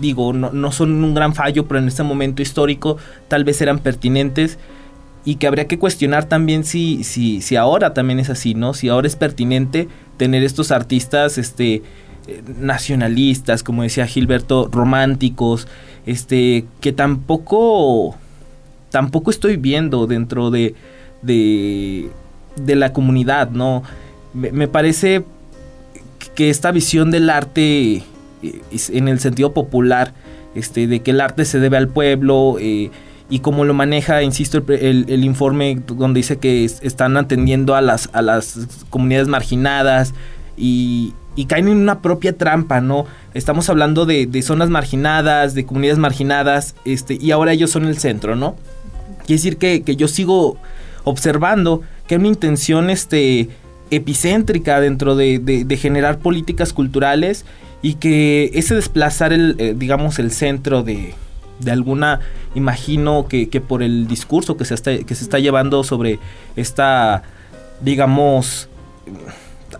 digo, 0.00 0.32
no, 0.32 0.50
no, 0.52 0.72
son 0.72 1.04
un 1.04 1.14
gran 1.14 1.34
fallo, 1.34 1.66
pero 1.66 1.78
en 1.78 1.88
este 1.88 2.02
momento 2.02 2.40
histórico 2.40 2.96
tal 3.28 3.44
vez 3.44 3.60
eran 3.60 3.80
pertinentes 3.80 4.58
y 5.24 5.34
que 5.34 5.46
habría 5.46 5.66
que 5.66 5.78
cuestionar 5.78 6.24
también 6.24 6.64
si, 6.64 7.04
si, 7.04 7.42
si 7.42 7.56
ahora 7.56 7.92
también 7.92 8.18
es 8.18 8.30
así, 8.30 8.54
¿no? 8.54 8.72
Si 8.72 8.88
ahora 8.88 9.06
es 9.06 9.16
pertinente 9.16 9.88
tener 10.16 10.42
estos 10.42 10.70
artistas, 10.70 11.36
este 11.36 11.82
eh, 12.28 12.42
nacionalistas, 12.58 13.62
como 13.62 13.82
decía 13.82 14.06
Gilberto, 14.06 14.68
románticos, 14.72 15.68
este, 16.06 16.64
que 16.80 16.92
tampoco 16.92 18.16
tampoco 18.90 19.30
estoy 19.30 19.56
viendo 19.56 20.06
dentro 20.06 20.50
de, 20.50 20.74
de, 21.22 22.10
la 22.76 22.92
comunidad, 22.92 23.50
¿no? 23.50 23.82
Me, 24.34 24.68
parece 24.68 25.24
que 26.34 26.50
esta 26.50 26.70
visión 26.70 27.10
del 27.10 27.30
arte 27.30 28.02
eh, 28.42 28.60
en 28.90 29.08
el 29.08 29.20
sentido 29.20 29.52
popular, 29.52 30.14
este, 30.54 30.86
de 30.86 31.00
que 31.00 31.10
el 31.10 31.20
arte 31.20 31.44
se 31.44 31.60
debe 31.60 31.76
al 31.76 31.88
pueblo, 31.88 32.56
eh, 32.60 32.90
y 33.30 33.40
como 33.40 33.64
lo 33.64 33.74
maneja, 33.74 34.22
insisto, 34.22 34.62
el, 34.68 35.24
informe 35.24 35.82
donde 35.86 36.18
dice 36.18 36.38
que 36.38 36.64
están 36.64 37.16
atendiendo 37.16 37.74
a 37.74 37.82
las, 37.82 38.08
a 38.14 38.22
las 38.22 38.84
comunidades 38.88 39.28
marginadas 39.28 40.14
y, 40.56 41.14
caen 41.46 41.68
en 41.68 41.76
una 41.76 42.00
propia 42.00 42.36
trampa, 42.36 42.80
¿no? 42.80 43.06
Estamos 43.32 43.68
hablando 43.70 44.06
de, 44.06 44.26
de, 44.26 44.42
zonas 44.42 44.70
marginadas, 44.70 45.54
de 45.54 45.64
comunidades 45.64 45.98
marginadas, 45.98 46.74
este, 46.84 47.16
y 47.20 47.30
ahora 47.30 47.52
ellos 47.52 47.70
son 47.70 47.84
el 47.84 47.96
centro, 47.98 48.34
¿no? 48.34 48.56
Quiere 49.28 49.42
decir 49.42 49.58
que, 49.58 49.94
yo 49.94 50.08
sigo 50.08 50.56
observando 51.04 51.82
que 52.06 52.14
hay 52.14 52.18
una 52.18 52.28
intención 52.28 52.88
este, 52.88 53.50
epicéntrica 53.90 54.80
dentro 54.80 55.16
de, 55.16 55.78
generar 55.78 56.20
políticas 56.20 56.72
culturales 56.72 57.44
y 57.82 57.96
que 57.96 58.50
ese 58.54 58.74
desplazar 58.74 59.34
el, 59.34 59.54
eh, 59.58 59.74
digamos, 59.76 60.18
el 60.18 60.30
centro 60.32 60.82
de, 60.82 61.12
alguna, 61.70 62.20
imagino 62.54 63.26
que, 63.28 63.46
por 63.60 63.82
el 63.82 64.08
discurso 64.08 64.56
que 64.56 64.64
se, 64.64 64.72
está, 64.72 64.96
que 64.96 65.14
se 65.14 65.24
está 65.24 65.38
llevando 65.38 65.84
sobre 65.84 66.18
esta, 66.56 67.22
digamos, 67.82 68.70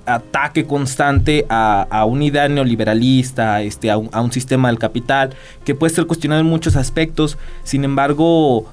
ataque 0.05 0.67
constante 0.67 1.47
a, 1.49 2.05
una 2.07 2.25
idea 2.25 2.49
neoliberalista, 2.51 3.63
este, 3.63 3.91
a 3.91 3.97
un, 3.97 4.11
a 4.13 4.21
un, 4.21 4.31
sistema 4.31 4.69
del 4.69 4.79
capital, 4.79 5.31
que 5.65 5.75
puede 5.75 5.95
ser 5.95 6.07
cuestionado 6.07 6.43
en 6.43 6.47
muchos 6.47 6.77
aspectos, 6.77 7.39
sin 7.65 7.85
embargo, 7.85 8.67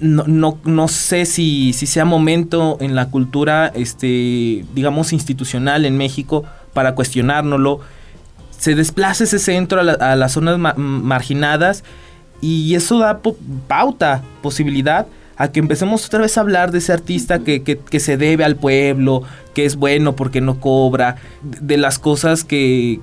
no, 0.00 0.24
no, 0.26 0.58
no 0.64 0.88
sé 0.88 1.26
si, 1.26 1.72
si, 1.74 1.86
sea 1.86 2.04
momento 2.04 2.78
en 2.80 2.94
la 2.94 3.10
cultura, 3.10 3.70
este, 3.74 4.64
digamos, 4.74 5.12
institucional 5.12 5.84
en 5.84 5.96
México 5.96 6.44
para 6.72 6.94
cuestionárnoslo. 6.94 7.80
Se 8.50 8.74
desplaza 8.74 9.24
ese 9.24 9.38
centro 9.38 9.80
a, 9.80 10.16
las 10.16 10.32
zonas 10.32 10.58
marginadas 10.76 11.84
y 12.40 12.74
eso 12.74 12.98
da 12.98 13.20
pauta, 13.68 14.22
posibilidad 14.42 15.06
a 15.36 15.50
que 15.50 15.60
empecemos 15.60 16.04
otra 16.04 16.20
vez 16.20 16.36
a 16.36 16.42
hablar 16.42 16.70
de 16.70 16.78
ese 16.78 16.92
artista 16.92 17.38
que, 17.38 17.62
que, 17.62 18.00
se 18.00 18.18
debe 18.18 18.44
al 18.44 18.56
pueblo, 18.56 19.22
que 19.54 19.64
es 19.64 19.76
bueno 19.76 20.14
porque 20.14 20.42
no 20.42 20.60
cobra, 20.60 21.16
de 21.42 21.78
las 21.78 21.98
cosas 21.98 22.44
que, 22.44 23.00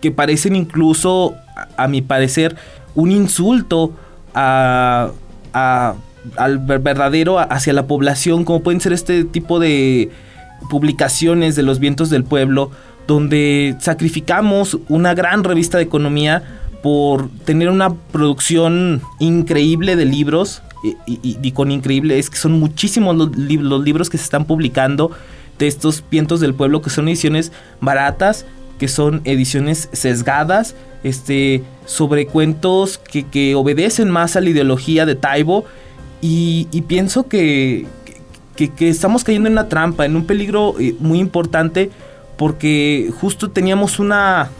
que 0.00 0.12
parecen 0.12 0.54
incluso, 0.54 1.34
a, 1.76 1.88
mi 1.88 2.02
parecer, 2.02 2.54
un 2.94 3.10
insulto 3.10 3.92
a, 4.32 5.10
a 5.52 5.94
al 6.36 6.58
verdadero 6.58 7.38
hacia 7.38 7.72
la 7.72 7.86
población, 7.86 8.44
como 8.44 8.62
pueden 8.62 8.80
ser 8.80 8.92
este 8.92 9.24
tipo 9.24 9.58
de 9.58 10.10
publicaciones 10.70 11.56
de 11.56 11.62
los 11.62 11.78
vientos 11.78 12.10
del 12.10 12.24
pueblo, 12.24 12.70
donde 13.06 13.76
sacrificamos 13.78 14.78
una 14.88 15.14
gran 15.14 15.44
revista 15.44 15.78
de 15.78 15.84
economía 15.84 16.42
por 16.82 17.28
tener 17.44 17.70
una 17.70 17.94
producción 17.94 19.02
increíble 19.18 19.96
de 19.96 20.04
libros, 20.04 20.62
y, 21.06 21.50
con 21.52 21.72
increíble 21.72 22.14
que 22.22 22.36
son 22.36 22.52
muchísimos 22.52 23.16
los, 23.16 23.36
los 23.36 23.82
libros 23.82 24.08
que 24.08 24.18
se 24.18 24.24
están 24.24 24.44
publicando 24.44 25.10
de 25.58 25.66
estos 25.66 26.04
vientos 26.10 26.40
del 26.40 26.54
pueblo, 26.54 26.82
que 26.82 26.90
son 26.90 27.08
ediciones 27.08 27.50
baratas, 27.80 28.46
que 28.78 28.88
son 28.88 29.20
ediciones 29.24 29.88
sesgadas, 29.92 30.74
este, 31.02 31.62
sobre 31.86 32.26
cuentos 32.26 32.98
que, 32.98 33.26
que 33.26 33.54
obedecen 33.54 34.10
más 34.10 34.36
a 34.36 34.40
la 34.40 34.50
ideología 34.50 35.06
de 35.06 35.14
Taibo 35.14 35.64
y, 36.28 36.82
pienso 36.82 37.28
que, 37.28 37.86
estamos 38.80 39.22
cayendo 39.22 39.46
en 39.46 39.52
una 39.52 39.68
trampa, 39.68 40.04
en 40.06 40.16
un 40.16 40.24
peligro 40.24 40.74
eh, 40.80 40.94
muy 40.98 41.20
importante, 41.20 41.90
porque 42.36 43.10
justo 43.20 43.50
teníamos 43.50 43.98
una... 43.98 44.50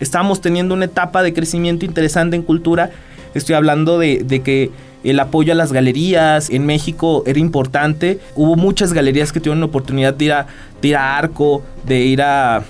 Estábamos 0.00 0.40
teniendo 0.40 0.74
una 0.74 0.86
etapa 0.86 1.22
de 1.22 1.32
crecimiento 1.32 1.84
interesante 1.84 2.36
en 2.36 2.42
cultura. 2.42 2.90
Estoy 3.34 3.54
hablando 3.54 3.98
de, 3.98 4.24
de 4.24 4.42
que 4.42 4.70
el 5.04 5.18
apoyo 5.20 5.52
a 5.52 5.56
las 5.56 5.72
galerías 5.72 6.50
en 6.50 6.66
México 6.66 7.22
era 7.24 7.38
importante. 7.38 8.18
Hubo 8.34 8.56
muchas 8.56 8.92
galerías 8.92 9.32
que 9.32 9.40
tuvieron 9.40 9.60
la 9.60 9.66
oportunidad 9.66 10.14
de 10.14 10.24
ir 10.24 10.32
a, 10.32 10.46
de 10.82 10.88
ir 10.88 10.96
a 10.96 11.16
Arco, 11.16 11.62
de 11.84 12.00
ir 12.00 12.20
a 12.20 12.64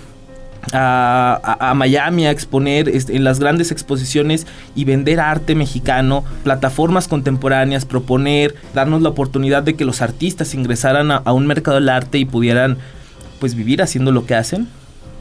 a, 0.72 1.72
Miami 1.76 2.26
a 2.26 2.30
exponer 2.30 2.88
este, 2.88 3.16
en 3.16 3.24
las 3.24 3.38
grandes 3.40 3.70
exposiciones 3.70 4.46
y 4.74 4.84
vender 4.84 5.20
arte 5.20 5.54
mexicano, 5.54 6.24
plataformas 6.44 7.08
contemporáneas, 7.08 7.84
proponer, 7.84 8.54
darnos 8.74 9.02
la 9.02 9.08
oportunidad 9.08 9.62
de 9.62 9.74
que 9.74 9.84
los 9.84 10.02
artistas 10.02 10.54
ingresaran 10.54 11.10
a, 11.10 11.32
un 11.32 11.46
mercado 11.46 11.76
del 11.76 11.88
arte 11.88 12.18
y 12.18 12.24
pudieran 12.24 12.78
pues 13.40 13.54
vivir 13.54 13.82
haciendo 13.82 14.12
lo 14.12 14.26
que 14.26 14.34
hacen. 14.34 14.68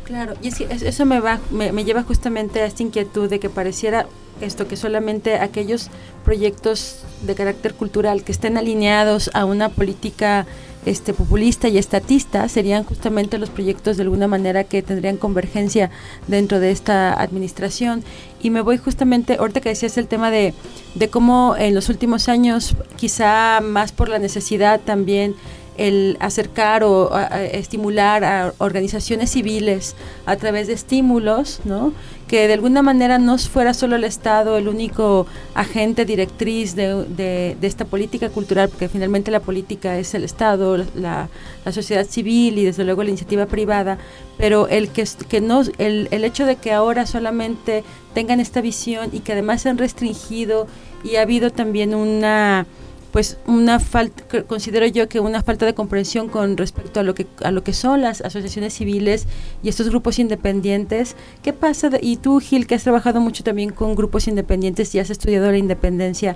Claro, 0.03 0.33
y 0.41 0.50
eso 0.50 1.05
me, 1.05 1.19
va, 1.19 1.39
me, 1.51 1.71
me 1.71 1.86
lleva 1.86 2.03
justamente 2.03 2.62
a 2.62 2.65
esta 2.65 2.83
inquietud 2.83 3.29
de 3.29 3.39
que 3.39 3.50
pareciera 3.50 4.07
esto 4.41 4.67
que 4.67 4.75
solamente 4.75 5.36
aquellos 5.36 5.89
proyectos 6.25 7.03
de 7.21 7.36
carácter 7.36 7.74
cultural 7.74 8.24
que 8.24 8.31
estén 8.31 8.57
alineados 8.57 9.29
a 9.33 9.45
una 9.45 9.69
política 9.69 10.45
este 10.85 11.13
populista 11.13 11.67
y 11.67 11.77
estatista 11.77 12.47
serían 12.50 12.83
justamente 12.83 13.38
los 13.38 13.50
proyectos 13.50 13.97
de 13.97 14.03
alguna 14.03 14.27
manera 14.27 14.63
que 14.63 14.81
tendrían 14.81 15.17
convergencia 15.17 15.91
dentro 16.27 16.59
de 16.59 16.71
esta 16.71 17.13
administración 17.13 18.03
y 18.41 18.50
me 18.50 18.61
voy 18.61 18.77
justamente 18.77 19.35
ahorita 19.39 19.61
que 19.61 19.69
decías 19.69 19.97
el 19.97 20.07
tema 20.07 20.31
de, 20.31 20.53
de 20.95 21.09
cómo 21.09 21.55
en 21.57 21.75
los 21.75 21.89
últimos 21.89 22.29
años 22.29 22.75
quizá 22.97 23.61
más 23.61 23.91
por 23.91 24.09
la 24.09 24.19
necesidad 24.19 24.79
también 24.79 25.35
el 25.77 26.17
acercar 26.19 26.83
o 26.83 27.09
estimular 27.51 28.23
a 28.23 28.53
organizaciones 28.57 29.31
civiles 29.31 29.95
a 30.25 30.35
través 30.35 30.67
de 30.67 30.73
estímulos, 30.73 31.61
¿no? 31.63 31.93
Que 32.31 32.47
de 32.47 32.53
alguna 32.53 32.81
manera 32.81 33.17
no 33.19 33.38
fuera 33.38 33.73
solo 33.73 33.97
el 33.97 34.05
Estado 34.05 34.57
el 34.57 34.69
único 34.69 35.27
agente 35.53 36.05
directriz 36.05 36.75
de, 36.77 37.03
de- 37.03 37.57
esta 37.61 37.83
política 37.83 38.29
cultural, 38.29 38.69
porque 38.69 38.88
finalmente 38.88 39.31
la 39.31 39.41
política 39.41 39.97
es 39.97 40.13
el 40.13 40.23
Estado, 40.23 40.77
la, 40.95 41.27
la 41.65 41.71
sociedad 41.73 42.05
civil 42.07 42.57
y 42.57 42.63
desde 42.63 42.85
luego 42.85 43.03
la 43.03 43.09
iniciativa 43.09 43.47
privada, 43.47 43.97
pero 44.38 44.69
el 44.69 44.88
que, 44.91 45.03
que 45.27 45.41
no, 45.41 45.61
el, 45.77 46.07
el 46.11 46.23
hecho 46.23 46.45
de 46.45 46.55
que 46.55 46.71
ahora 46.71 47.05
solamente 47.05 47.83
tengan 48.13 48.39
esta 48.39 48.61
visión 48.61 49.09
y 49.11 49.19
que 49.19 49.33
además 49.33 49.63
se 49.63 49.67
han 49.69 49.77
restringido 49.77 50.67
y 51.03 51.17
ha 51.17 51.23
habido 51.23 51.50
también 51.51 51.93
una 51.93 52.65
pues 53.12 53.38
una 53.46 53.80
falta 53.80 54.24
considero 54.48 54.86
yo 54.86 55.10
que 55.10 55.20
una 55.20 55.44
falta 55.44 55.65
de 55.65 55.74
comprensión 55.74 56.30
con 56.30 56.58
respecto 56.58 57.00
a 57.00 57.03
lo 57.03 57.13
que 57.13 57.27
a 57.44 57.51
lo 57.51 57.63
que 57.63 57.74
son 57.74 58.01
las 58.01 58.22
asociaciones 58.22 58.74
civiles 58.74 59.27
y 59.63 59.70
estos 59.70 59.89
grupos 59.89 60.20
independientes 60.20 61.15
qué 61.44 61.53
pasa 61.53 61.89
de- 61.89 62.00
y 62.01 62.18
tú 62.18 62.39
Gil 62.39 62.68
que 62.68 62.75
has 62.75 62.84
trabajado 62.84 63.20
mucho 63.20 63.44
también 63.44 63.72
con 63.72 63.96
grupos 63.96 64.27
independientes 64.27 64.94
y 64.96 65.00
has 65.00 65.10
estudiado 65.10 65.51
la 65.51 65.58
independencia 65.58 66.36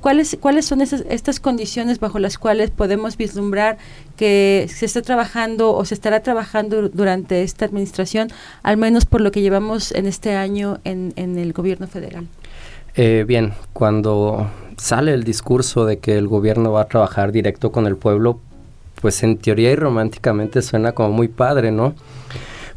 ¿Cuáles, 0.00 0.36
¿Cuáles 0.40 0.64
son 0.64 0.80
esas, 0.80 1.02
estas 1.10 1.40
condiciones 1.40 1.98
bajo 1.98 2.20
las 2.20 2.38
cuales 2.38 2.70
podemos 2.70 3.16
vislumbrar 3.16 3.78
que 4.16 4.68
se 4.72 4.86
está 4.86 5.02
trabajando 5.02 5.74
o 5.74 5.84
se 5.84 5.94
estará 5.94 6.22
trabajando 6.22 6.88
durante 6.88 7.42
esta 7.42 7.64
administración, 7.64 8.28
al 8.62 8.76
menos 8.76 9.06
por 9.06 9.20
lo 9.20 9.32
que 9.32 9.40
llevamos 9.40 9.90
en 9.90 10.06
este 10.06 10.36
año 10.36 10.78
en, 10.84 11.12
en 11.16 11.36
el 11.36 11.52
gobierno 11.52 11.88
federal? 11.88 12.28
Eh, 12.94 13.24
bien, 13.26 13.54
cuando 13.72 14.48
sale 14.78 15.12
el 15.12 15.24
discurso 15.24 15.84
de 15.84 15.98
que 15.98 16.16
el 16.16 16.28
gobierno 16.28 16.72
va 16.72 16.82
a 16.82 16.88
trabajar 16.88 17.32
directo 17.32 17.70
con 17.70 17.86
el 17.86 17.96
pueblo, 17.96 18.40
pues 19.02 19.22
en 19.22 19.36
teoría 19.36 19.70
y 19.70 19.76
románticamente 19.76 20.62
suena 20.62 20.92
como 20.92 21.10
muy 21.10 21.28
padre, 21.28 21.70
¿no? 21.70 21.94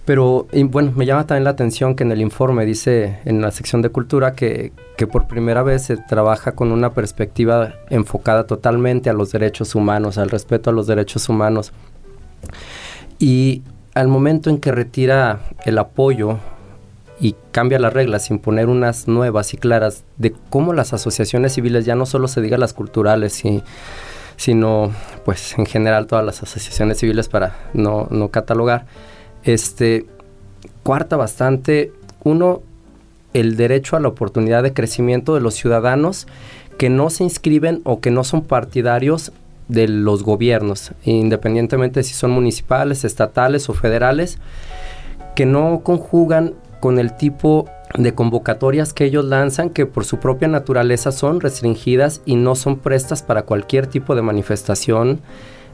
Pero 0.04 0.48
y 0.52 0.64
bueno, 0.64 0.92
me 0.96 1.06
llama 1.06 1.28
también 1.28 1.44
la 1.44 1.52
atención 1.52 1.96
que 1.96 2.04
en 2.04 2.12
el 2.12 2.22
informe 2.22 2.66
dice 2.66 3.20
en 3.26 3.40
la 3.40 3.52
sección 3.52 3.82
de 3.82 3.90
cultura 3.90 4.34
que, 4.34 4.74
que 4.98 5.06
por 5.06 5.28
primera 5.28 5.62
vez 5.62 5.84
se 5.84 5.98
trabaja 5.98 6.54
con 6.54 6.72
una 6.72 6.92
perspectiva 6.92 7.76
enfocada 7.90 8.48
totalmente 8.48 9.10
a 9.10 9.14
los 9.14 9.32
derechos 9.32 9.76
humanos, 9.76 10.18
al 10.18 10.30
respeto 10.30 10.72
a 10.72 10.74
los 10.74 10.88
derechos 10.88 11.30
humanos. 11.30 11.72
Y 13.20 13.62
al 13.94 14.08
momento 14.08 14.50
en 14.50 14.58
que 14.58 14.72
retira 14.72 15.42
el 15.66 15.78
apoyo 15.78 16.40
y 17.22 17.36
cambia 17.52 17.78
las 17.78 17.94
reglas 17.94 18.26
sin 18.26 18.40
poner 18.40 18.68
unas 18.68 19.08
nuevas 19.08 19.54
y 19.54 19.58
claras 19.58 20.04
de 20.18 20.34
cómo 20.50 20.74
las 20.74 20.92
asociaciones 20.92 21.54
civiles, 21.54 21.86
ya 21.86 21.96
no 21.96 22.08
solo 22.08 22.28
se 22.28 22.42
diga 22.42 22.58
las 22.58 22.74
culturales, 22.74 23.44
sino 24.38 24.92
pues 25.24 25.58
en 25.58 25.68
general 25.68 26.08
todas 26.08 26.26
las 26.26 26.42
asociaciones 26.42 26.98
civiles 26.98 27.30
para 27.30 27.56
no, 27.74 28.08
no 28.10 28.30
catalogar, 28.30 28.88
este, 29.44 30.08
cuarta 30.82 31.16
bastante, 31.16 31.94
uno, 32.24 32.64
el 33.36 33.56
derecho 33.56 33.96
a 33.96 34.00
la 34.00 34.08
oportunidad 34.08 34.64
de 34.64 34.74
crecimiento 34.74 35.36
de 35.36 35.42
los 35.42 35.54
ciudadanos 35.54 36.28
que 36.80 36.90
no 36.90 37.12
se 37.12 37.24
inscriben 37.24 37.82
o 37.84 38.02
que 38.02 38.10
no 38.10 38.24
son 38.24 38.42
partidarios 38.42 39.32
de 39.68 39.88
los 39.88 40.24
gobiernos, 40.24 40.92
independientemente 41.04 42.00
de 42.00 42.04
si 42.04 42.16
son 42.16 42.32
municipales, 42.32 43.06
estatales 43.06 43.70
o 43.70 43.74
federales, 43.74 44.40
que 45.36 45.46
no 45.46 45.82
conjugan 45.84 46.56
con 46.82 47.00
el 47.00 47.16
tipo 47.16 47.70
de 47.98 48.14
convocatorias 48.14 48.92
que 48.92 49.06
ellos 49.06 49.24
lanzan 49.24 49.70
que 49.70 49.86
por 49.86 50.04
su 50.04 50.20
propia 50.20 50.50
naturaleza 50.50 51.14
son 51.14 51.40
restringidas 51.40 52.22
y 52.26 52.36
no 52.36 52.56
son 52.56 52.78
prestas 52.78 53.24
para 53.24 53.44
cualquier 53.44 53.88
tipo 53.88 54.16
de 54.16 54.22
manifestación. 54.22 55.22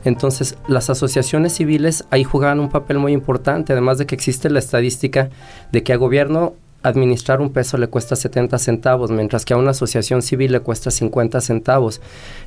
Entonces 0.04 0.58
las 0.68 0.92
asociaciones 0.92 1.54
civiles 1.54 2.06
ahí 2.12 2.24
jugaban 2.24 2.60
un 2.60 2.70
papel 2.70 3.00
muy 3.00 3.14
importante, 3.14 3.74
además 3.74 3.98
de 3.98 4.06
que 4.06 4.14
existe 4.14 4.50
la 4.50 4.60
estadística 4.60 5.30
de 5.72 5.82
que 5.82 5.94
a 5.94 5.98
gobierno 5.98 6.54
administrar 6.84 7.42
un 7.42 7.52
peso 7.52 7.78
le 7.78 7.88
cuesta 7.88 8.16
70 8.16 8.58
centavos, 8.60 9.12
mientras 9.12 9.46
que 9.46 9.54
a 9.54 9.58
una 9.58 9.72
asociación 9.72 10.22
civil 10.22 10.52
le 10.52 10.60
cuesta 10.60 10.92
50 10.92 11.42
centavos. 11.42 12.02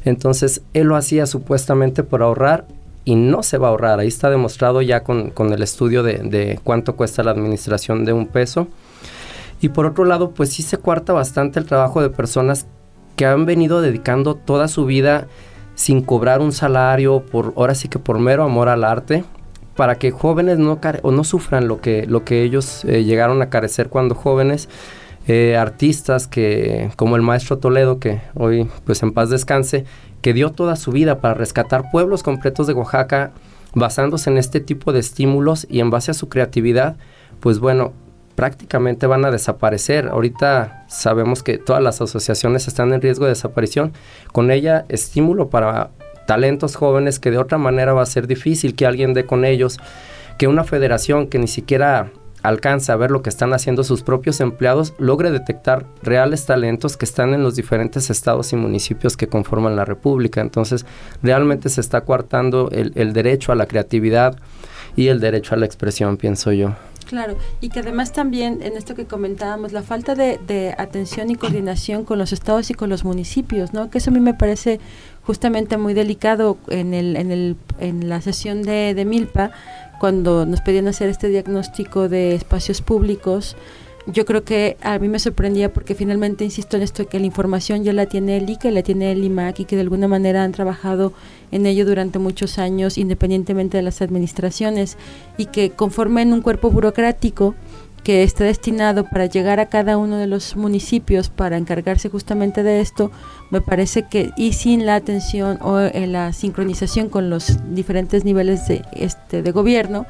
Entonces 0.04 0.62
él 0.72 0.86
lo 0.86 0.96
hacía 0.96 1.26
supuestamente 1.26 2.02
por 2.02 2.22
ahorrar 2.22 2.66
y 3.04 3.14
no 3.14 3.42
se 3.42 3.58
va 3.58 3.68
a 3.68 3.70
ahorrar. 3.70 4.00
Ahí 4.00 4.08
está 4.08 4.30
demostrado 4.30 4.82
ya 4.82 5.02
con, 5.02 5.30
con 5.30 5.52
el 5.52 5.62
estudio 5.62 6.02
de, 6.02 6.18
de, 6.18 6.60
cuánto 6.62 6.96
cuesta 6.96 7.22
la 7.22 7.30
administración 7.30 8.04
de 8.04 8.12
un 8.12 8.26
peso. 8.26 8.68
Y 9.60 9.70
por 9.70 9.86
otro 9.86 10.04
lado, 10.04 10.30
pues 10.30 10.50
sí 10.50 10.62
se 10.62 10.78
cuarta 10.78 11.12
bastante 11.12 11.58
el 11.58 11.66
trabajo 11.66 12.02
de 12.02 12.10
personas 12.10 12.66
que 13.16 13.26
han 13.26 13.44
venido 13.44 13.82
dedicando 13.82 14.34
toda 14.34 14.68
su 14.68 14.86
vida 14.86 15.28
sin 15.74 16.02
cobrar 16.02 16.40
un 16.40 16.52
salario, 16.52 17.24
por 17.24 17.54
ahora 17.56 17.74
sí 17.74 17.88
que 17.88 17.98
por 17.98 18.18
mero 18.18 18.44
amor 18.44 18.68
al 18.68 18.84
arte, 18.84 19.24
para 19.76 19.96
que 19.96 20.10
jóvenes 20.10 20.58
no, 20.58 20.78
o 21.02 21.10
no 21.10 21.24
sufran 21.24 21.68
lo 21.68 21.80
que, 21.80 22.06
lo 22.06 22.24
que 22.24 22.42
ellos 22.42 22.84
eh, 22.84 23.04
llegaron 23.04 23.40
a 23.40 23.48
carecer 23.48 23.88
cuando 23.88 24.14
jóvenes. 24.14 24.68
Eh, 25.26 25.56
artistas 25.56 26.26
que 26.26 26.90
como 26.96 27.14
el 27.14 27.22
maestro 27.22 27.58
Toledo 27.58 28.00
que 28.00 28.22
hoy 28.34 28.68
pues 28.84 29.02
en 29.02 29.12
paz 29.12 29.28
descanse 29.28 29.84
que 30.22 30.32
dio 30.32 30.50
toda 30.50 30.76
su 30.76 30.92
vida 30.92 31.20
para 31.20 31.34
rescatar 31.34 31.90
pueblos 31.90 32.22
completos 32.22 32.66
de 32.66 32.72
Oaxaca 32.74 33.32
basándose 33.74 34.30
en 34.30 34.38
este 34.38 34.60
tipo 34.60 34.92
de 34.92 35.00
estímulos 35.00 35.66
y 35.70 35.80
en 35.80 35.90
base 35.90 36.10
a 36.10 36.14
su 36.14 36.28
creatividad, 36.28 36.96
pues 37.40 37.58
bueno, 37.58 37.92
prácticamente 38.34 39.06
van 39.06 39.24
a 39.24 39.30
desaparecer. 39.30 40.08
Ahorita 40.08 40.84
sabemos 40.88 41.42
que 41.42 41.58
todas 41.58 41.82
las 41.82 42.00
asociaciones 42.00 42.68
están 42.68 42.92
en 42.92 43.00
riesgo 43.00 43.26
de 43.26 43.32
desaparición. 43.32 43.92
Con 44.32 44.50
ella, 44.50 44.86
estímulo 44.88 45.50
para 45.50 45.90
talentos 46.26 46.76
jóvenes 46.76 47.18
que 47.18 47.30
de 47.30 47.38
otra 47.38 47.58
manera 47.58 47.92
va 47.92 48.02
a 48.02 48.06
ser 48.06 48.26
difícil 48.26 48.74
que 48.74 48.86
alguien 48.86 49.14
dé 49.14 49.26
con 49.26 49.44
ellos, 49.44 49.78
que 50.38 50.48
una 50.48 50.64
federación 50.64 51.26
que 51.26 51.38
ni 51.38 51.48
siquiera 51.48 52.12
alcanza 52.42 52.92
a 52.92 52.96
ver 52.96 53.10
lo 53.10 53.22
que 53.22 53.30
están 53.30 53.52
haciendo 53.52 53.84
sus 53.84 54.02
propios 54.02 54.40
empleados, 54.40 54.94
logre 54.98 55.30
detectar 55.30 55.86
reales 56.02 56.46
talentos 56.46 56.96
que 56.96 57.04
están 57.04 57.34
en 57.34 57.42
los 57.42 57.56
diferentes 57.56 58.10
estados 58.10 58.52
y 58.52 58.56
municipios 58.56 59.16
que 59.16 59.28
conforman 59.28 59.76
la 59.76 59.84
República. 59.84 60.40
Entonces, 60.40 60.86
realmente 61.22 61.68
se 61.68 61.80
está 61.80 62.02
coartando 62.02 62.68
el, 62.72 62.92
el 62.94 63.12
derecho 63.12 63.52
a 63.52 63.54
la 63.54 63.66
creatividad 63.66 64.36
y 64.96 65.08
el 65.08 65.20
derecho 65.20 65.54
a 65.54 65.58
la 65.58 65.66
expresión, 65.66 66.16
pienso 66.16 66.52
yo. 66.52 66.74
Claro, 67.10 67.36
y 67.60 67.70
que 67.70 67.80
además 67.80 68.12
también 68.12 68.60
en 68.62 68.76
esto 68.76 68.94
que 68.94 69.04
comentábamos, 69.04 69.72
la 69.72 69.82
falta 69.82 70.14
de, 70.14 70.38
de, 70.46 70.76
atención 70.78 71.28
y 71.28 71.34
coordinación 71.34 72.04
con 72.04 72.20
los 72.20 72.32
estados 72.32 72.70
y 72.70 72.74
con 72.74 72.88
los 72.88 73.02
municipios, 73.02 73.72
¿no? 73.72 73.90
Que 73.90 73.98
eso 73.98 74.10
a 74.10 74.14
mí 74.14 74.20
me 74.20 74.32
parece 74.32 74.78
justamente 75.24 75.76
muy 75.76 75.92
delicado 75.92 76.56
en, 76.68 76.94
el, 76.94 77.16
en, 77.16 77.32
el, 77.32 77.56
en 77.80 78.08
la 78.08 78.20
sesión 78.20 78.62
de, 78.62 78.94
de 78.94 79.04
Milpa, 79.04 79.50
cuando 80.00 80.46
nos 80.46 80.62
pedían 80.62 80.88
hacer 80.88 81.10
este 81.10 81.28
diagnóstico 81.28 82.08
de 82.08 82.34
espacios 82.34 82.80
públicos. 82.80 83.54
Yo 84.06 84.24
creo 84.24 84.44
que 84.44 84.78
a 84.80 84.98
mí 84.98 85.08
me 85.08 85.18
sorprendía 85.18 85.74
porque 85.74 85.94
finalmente 85.94 86.42
insisto 86.42 86.78
en 86.78 86.82
esto 86.82 87.06
que 87.06 87.20
la 87.20 87.26
información 87.26 87.84
ya 87.84 87.92
la 87.92 88.06
tiene 88.06 88.38
el 88.38 88.48
ICA, 88.48 88.70
la 88.70 88.82
tiene 88.82 89.12
el 89.12 89.22
IMAC 89.22 89.60
y 89.60 89.64
que 89.66 89.76
de 89.76 89.82
alguna 89.82 90.08
manera 90.08 90.42
han 90.42 90.52
trabajado 90.52 91.12
en 91.52 91.66
ello 91.66 91.84
durante 91.84 92.18
muchos 92.18 92.58
años 92.58 92.96
independientemente 92.96 93.76
de 93.76 93.82
las 93.82 94.00
administraciones 94.00 94.96
y 95.36 95.46
que 95.46 95.68
conformen 95.70 96.32
un 96.32 96.40
cuerpo 96.40 96.70
burocrático 96.70 97.54
que 98.04 98.22
está 98.22 98.44
destinado 98.44 99.04
para 99.04 99.26
llegar 99.26 99.60
a 99.60 99.66
cada 99.66 99.96
uno 99.96 100.16
de 100.16 100.26
los 100.26 100.56
municipios 100.56 101.28
para 101.28 101.56
encargarse 101.56 102.08
justamente 102.08 102.62
de 102.62 102.80
esto, 102.80 103.10
me 103.50 103.60
parece 103.60 104.04
que 104.04 104.32
y 104.36 104.52
sin 104.54 104.86
la 104.86 104.94
atención 104.94 105.58
o 105.60 105.80
en 105.80 106.12
la 106.12 106.32
sincronización 106.32 107.08
con 107.08 107.30
los 107.30 107.58
diferentes 107.74 108.24
niveles 108.24 108.66
de 108.66 108.84
este 108.92 109.42
de 109.42 109.52
gobierno, 109.52 110.06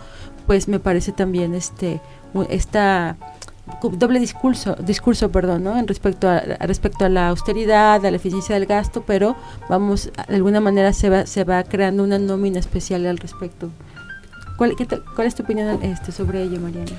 pues 0.46 0.68
me 0.68 0.80
parece 0.80 1.12
también 1.12 1.54
este 1.54 2.00
esta 2.48 3.16
doble 3.92 4.18
discurso, 4.18 4.74
discurso, 4.76 5.30
perdón, 5.30 5.64
¿no? 5.64 5.78
En 5.78 5.86
respecto 5.86 6.28
a, 6.28 6.38
a, 6.38 6.66
respecto 6.66 7.04
a 7.04 7.08
la 7.08 7.28
austeridad, 7.28 8.04
a 8.04 8.10
la 8.10 8.16
eficiencia 8.16 8.54
del 8.54 8.66
gasto, 8.66 9.04
pero 9.06 9.36
vamos, 9.68 10.10
de 10.28 10.34
alguna 10.34 10.60
manera 10.60 10.92
se 10.92 11.08
va, 11.08 11.26
se 11.26 11.44
va 11.44 11.62
creando 11.62 12.02
una 12.02 12.18
nómina 12.18 12.58
especial 12.58 13.06
al 13.06 13.18
respecto. 13.18 13.70
¿Cuál, 14.56 14.76
te, 14.76 15.00
cuál 15.14 15.26
es 15.26 15.34
tu 15.34 15.42
opinión 15.42 15.82
este, 15.82 16.12
sobre 16.12 16.42
ello, 16.42 16.60
Mariana? 16.60 16.90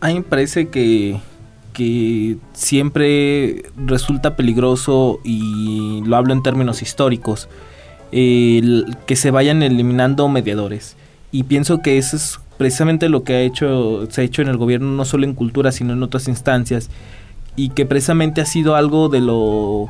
A 0.00 0.08
mí 0.08 0.14
me 0.14 0.22
parece 0.22 0.68
que, 0.68 1.18
que 1.72 2.36
siempre 2.52 3.64
resulta 3.76 4.36
peligroso, 4.36 5.20
y 5.24 6.02
lo 6.04 6.16
hablo 6.16 6.32
en 6.32 6.42
términos 6.42 6.82
históricos, 6.82 7.48
que 8.10 9.16
se 9.16 9.30
vayan 9.30 9.62
eliminando 9.62 10.28
mediadores. 10.28 10.96
Y 11.30 11.44
pienso 11.44 11.82
que 11.82 11.98
eso 11.98 12.16
es 12.16 12.40
precisamente 12.56 13.08
lo 13.08 13.22
que 13.22 13.34
ha 13.34 13.40
hecho, 13.40 14.08
se 14.10 14.20
ha 14.20 14.24
hecho 14.24 14.42
en 14.42 14.48
el 14.48 14.56
gobierno, 14.56 14.88
no 14.88 15.04
solo 15.04 15.24
en 15.24 15.34
cultura, 15.34 15.72
sino 15.72 15.92
en 15.92 16.02
otras 16.02 16.28
instancias, 16.28 16.90
y 17.54 17.70
que 17.70 17.86
precisamente 17.86 18.40
ha 18.40 18.46
sido 18.46 18.76
algo 18.76 19.08
de 19.08 19.20
lo, 19.20 19.88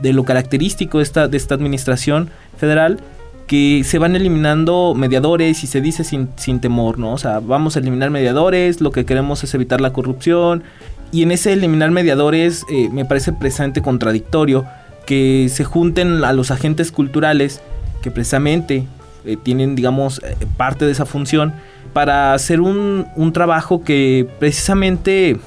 de 0.00 0.12
lo 0.12 0.24
característico 0.24 1.00
esta, 1.00 1.28
de 1.28 1.36
esta 1.36 1.54
administración 1.54 2.30
federal, 2.56 3.00
que 3.48 3.82
se 3.82 3.98
van 3.98 4.14
eliminando 4.14 4.94
mediadores 4.94 5.64
y 5.64 5.66
se 5.66 5.80
dice 5.80 6.04
sin, 6.04 6.28
sin 6.36 6.60
temor, 6.60 6.98
¿no? 6.98 7.14
O 7.14 7.18
sea, 7.18 7.40
vamos 7.40 7.74
a 7.74 7.80
eliminar 7.80 8.10
mediadores, 8.10 8.80
lo 8.82 8.92
que 8.92 9.06
queremos 9.06 9.42
es 9.42 9.54
evitar 9.54 9.80
la 9.80 9.92
corrupción, 9.92 10.62
y 11.10 11.22
en 11.22 11.32
ese 11.32 11.54
eliminar 11.54 11.90
mediadores 11.90 12.64
eh, 12.70 12.90
me 12.92 13.06
parece 13.06 13.32
precisamente 13.32 13.80
contradictorio 13.80 14.66
que 15.06 15.48
se 15.50 15.64
junten 15.64 16.22
a 16.24 16.34
los 16.34 16.50
agentes 16.50 16.92
culturales 16.92 17.62
que 18.02 18.10
precisamente 18.10 18.86
eh, 19.24 19.38
tienen, 19.42 19.74
digamos, 19.74 20.20
eh, 20.22 20.36
parte 20.58 20.84
de 20.84 20.92
esa 20.92 21.06
función 21.06 21.54
para 21.94 22.34
hacer 22.34 22.60
un, 22.60 23.06
un 23.16 23.32
trabajo 23.32 23.82
que 23.82 24.28
precisamente 24.38 25.38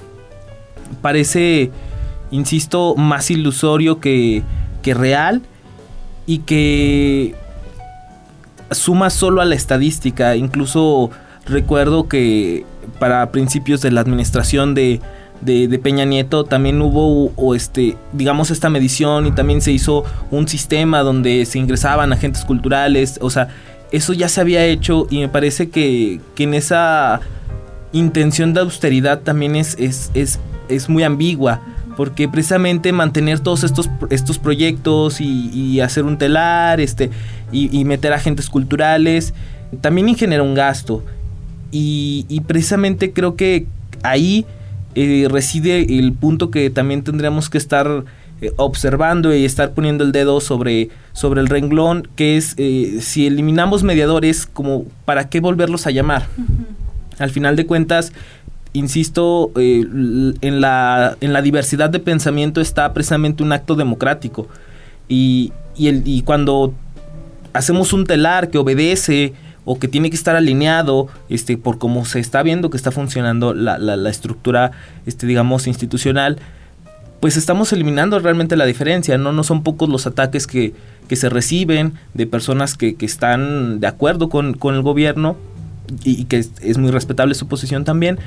parece, 1.03 1.69
insisto, 2.31 2.95
más 2.95 3.29
ilusorio 3.29 3.99
que, 3.99 4.41
que 4.81 4.95
real 4.95 5.43
y 6.25 6.39
que 6.39 7.35
suma 8.71 9.09
solo 9.09 9.41
a 9.41 9.45
la 9.45 9.55
estadística. 9.55 10.35
Incluso 10.35 11.11
recuerdo 11.45 12.07
que 12.07 12.65
para 12.99 13.31
principios 13.31 13.81
de 13.81 13.91
la 13.91 14.01
administración 14.01 14.73
de, 14.73 15.01
de, 15.41 15.79
Peña 15.79 16.05
Nieto 16.05 16.43
también 16.43 16.81
hubo 16.81 17.55
este 17.55 17.97
digamos 18.13 18.51
esta 18.51 18.69
medición 18.69 19.25
y 19.25 19.31
también 19.31 19.61
se 19.61 19.71
hizo 19.71 20.03
un 20.29 20.47
sistema 20.47 21.01
donde 21.01 21.45
se 21.45 21.57
ingresaban 21.57 22.13
agentes 22.13 22.45
culturales 22.45 23.17
o 23.21 23.29
sea 23.31 23.49
eso 23.91 24.13
ya 24.13 24.29
se 24.29 24.39
había 24.39 24.63
hecho 24.65 25.07
y 25.09 25.19
me 25.19 25.29
parece 25.29 25.69
que, 25.69 26.21
que 26.35 26.43
en 26.43 26.53
esa 26.53 27.21
intención 27.91 28.53
de 28.53 28.61
austeridad 28.61 29.19
también 29.21 29.55
es, 29.55 29.75
es, 29.79 30.11
es, 30.13 30.39
es 30.69 30.89
muy 30.89 31.03
ambigua 31.03 31.61
porque 31.97 32.29
precisamente 32.29 32.93
mantener 32.93 33.39
todos 33.39 33.63
estos, 33.63 33.89
estos 34.09 34.39
proyectos 34.39 35.19
y, 35.19 35.79
hacer 35.81 36.03
un 36.03 36.17
telar 36.17 36.79
este, 36.79 37.09
y, 37.51 37.85
meter 37.85 38.13
agentes 38.13 38.49
culturales 38.49 39.33
también 39.81 40.15
genera 40.15 40.43
un 40.43 40.53
gasto 40.53 41.03
y, 41.71 42.41
precisamente 42.47 43.13
creo 43.13 43.35
que 43.35 43.65
ahí 44.03 44.45
eh, 44.95 45.27
reside 45.29 45.99
el 45.99 46.11
punto 46.13 46.51
que 46.51 46.69
también 46.69 47.03
tendríamos 47.03 47.49
que 47.49 47.57
estar 47.57 48.03
eh, 48.41 48.51
observando 48.57 49.33
y 49.33 49.45
estar 49.45 49.71
poniendo 49.73 50.03
el 50.03 50.11
dedo 50.11 50.41
sobre, 50.41 50.89
sobre 51.13 51.39
el 51.39 51.47
renglón, 51.47 52.07
que 52.15 52.35
es 52.35 52.55
eh, 52.57 52.97
si 52.99 53.25
eliminamos 53.25 53.83
mediadores, 53.83 54.45
como 54.45 54.85
para 55.05 55.29
qué 55.29 55.39
volverlos 55.39 55.87
a 55.87 55.91
llamar. 55.91 56.27
Al 57.19 57.29
final 57.29 57.55
de 57.55 57.65
cuentas, 57.65 58.11
insisto, 58.73 59.51
en, 59.55 60.59
la, 60.59 61.15
en 61.21 61.33
la 61.33 61.41
diversidad 61.41 61.89
de 61.89 61.99
pensamiento 61.99 62.59
está 62.59 62.91
precisamente 62.93 63.43
un 63.43 63.53
acto 63.53 63.75
democrático. 63.75 64.47
Y, 65.07 65.53
y, 65.77 65.87
el, 65.87 66.01
y 66.05 66.23
cuando 66.23 66.73
hacemos 67.53 67.93
un 67.93 68.05
telar 68.05 68.49
que 68.49 68.57
obedece 68.57 69.33
o 69.65 69.77
que 69.79 69.87
tiene 69.87 70.09
que 70.09 70.15
estar 70.15 70.35
alineado 70.35 71.07
este, 71.29 71.57
por 71.57 71.77
cómo 71.77 72.05
se 72.05 72.19
está 72.19 72.41
viendo 72.43 72.69
que 72.69 72.77
está 72.77 72.91
funcionando 72.91 73.53
la, 73.53 73.77
la, 73.77 74.09
estructura, 74.09 74.71
este, 75.05 75.27
digamos, 75.27 75.67
institucional, 75.67 76.37
pues 77.19 77.37
estamos 77.37 77.71
eliminando 77.71 78.17
realmente 78.19 78.55
la 78.55 78.65
diferencia, 78.65 79.17
¿no? 79.17 79.31
No 79.31 79.43
son 79.43 79.61
pocos 79.61 79.87
los 79.87 80.07
ataques 80.07 80.47
que, 80.47 80.73
que 81.07 81.15
se 81.15 81.29
reciben 81.29 81.93
de 82.15 82.25
personas 82.25 82.75
que, 82.75 82.95
que 82.95 83.05
están 83.05 83.79
de 83.79 83.87
acuerdo 83.87 84.29
con, 84.29 84.55
con 84.55 84.73
el 84.73 84.81
gobierno 84.81 85.37
y, 86.03 86.25
que 86.25 86.37
es, 86.37 86.77
muy 86.79 86.89
respetable 86.89 87.35
su 87.35 87.47
posición 87.47 87.83
también, 87.83 88.17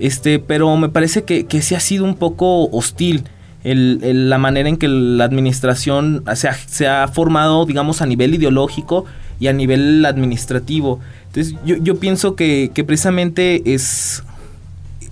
este, 0.00 0.40
pero 0.40 0.76
me 0.76 0.88
parece 0.88 1.22
que, 1.22 1.46
que 1.46 1.62
sí 1.62 1.76
ha 1.76 1.80
sido 1.80 2.04
un 2.04 2.16
poco 2.16 2.68
hostil 2.70 3.24
la 3.64 4.38
manera 4.38 4.68
en 4.68 4.76
que 4.76 4.88
la 4.88 5.24
administración 5.24 6.24
se 6.34 6.88
ha, 6.88 7.08
formado, 7.08 7.64
digamos, 7.64 8.02
a 8.02 8.06
nivel 8.06 8.34
ideológico 8.34 9.04
y 9.38 9.46
a 9.46 9.52
nivel 9.52 10.04
administrativo. 10.04 11.00
Entonces 11.28 11.54
yo, 11.64 11.96
pienso 11.96 12.34
que, 12.34 12.70
que, 12.74 12.84
precisamente 12.84 13.72
es 13.72 14.22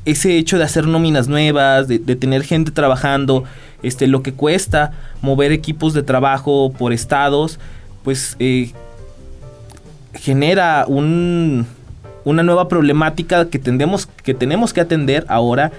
ese 0.05 0.37
hecho 0.37 0.59
de 0.59 0.65
hacer 0.65 0.87
nóminas 0.87 1.29
nuevas, 1.29 1.89
de, 1.89 1.99
tener 1.99 2.43
gente 2.43 2.71
trabajando, 2.71 3.45
este, 3.83 4.07
lo 4.07 4.23
que 4.23 4.33
cuesta 4.33 4.93
mover 5.23 5.53
equipos 5.53 5.95
de 5.95 6.03
trabajo 6.03 6.73
por 6.77 6.93
estados, 6.93 7.59
pues 8.03 8.37
eh, 8.39 8.73
genera 10.15 10.85
un, 10.87 11.67
una 12.25 12.43
nueva 12.43 12.69
problemática 12.69 13.49
que, 13.49 13.59
tendemos, 13.59 14.07
que 14.07 14.35
tenemos 14.35 14.73
que 14.73 14.81
atender 14.81 15.25
ahora 15.29 15.71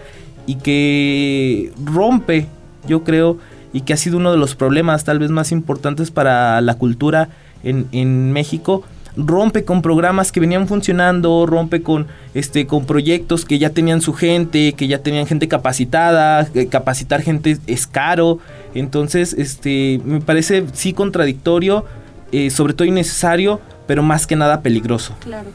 y 0.46 0.56
que 0.56 1.72
rompe, 1.84 2.48
yo 2.88 3.04
creo, 3.04 3.38
y 3.74 3.82
que 3.82 3.94
ha 3.94 3.98
sido 3.98 4.18
uno 4.18 4.32
de 4.32 4.38
los 4.38 4.56
problemas 4.56 5.04
tal 5.04 5.20
vez 5.20 5.32
más 5.32 5.52
importantes 5.52 6.12
para 6.12 6.62
la 6.62 6.76
cultura 6.76 7.30
en, 7.64 8.32
México, 8.32 8.84
rompe 9.16 9.66
con 9.66 9.82
programas 9.82 10.32
que 10.32 10.40
venían 10.40 10.68
funcionando, 10.68 11.46
rompe 11.46 11.84
con 11.84 12.08
este 12.34 12.66
con 12.66 12.86
proyectos 12.86 13.46
que 13.46 13.60
ya 13.60 13.70
tenían 13.70 14.02
su 14.02 14.14
gente, 14.14 14.74
que 14.74 14.88
ya 14.88 15.00
tenían 15.00 15.28
gente 15.28 15.48
capacitada, 15.48 16.48
eh, 16.54 16.68
capacitar 16.68 17.22
gente 17.22 17.58
es 17.68 17.88
caro, 17.88 18.40
entonces 18.74 19.34
este 19.34 20.02
me 20.06 20.22
parece 20.22 20.66
sí 20.74 20.94
contradictorio, 20.94 21.86
eh, 22.32 22.50
sobre 22.50 22.74
todo 22.74 22.88
innecesario, 22.88 23.60
pero 23.86 24.02
más 24.02 24.26
que 24.26 24.36
nada 24.36 24.62
peligroso. 24.62 25.16
Claro. 25.20 25.50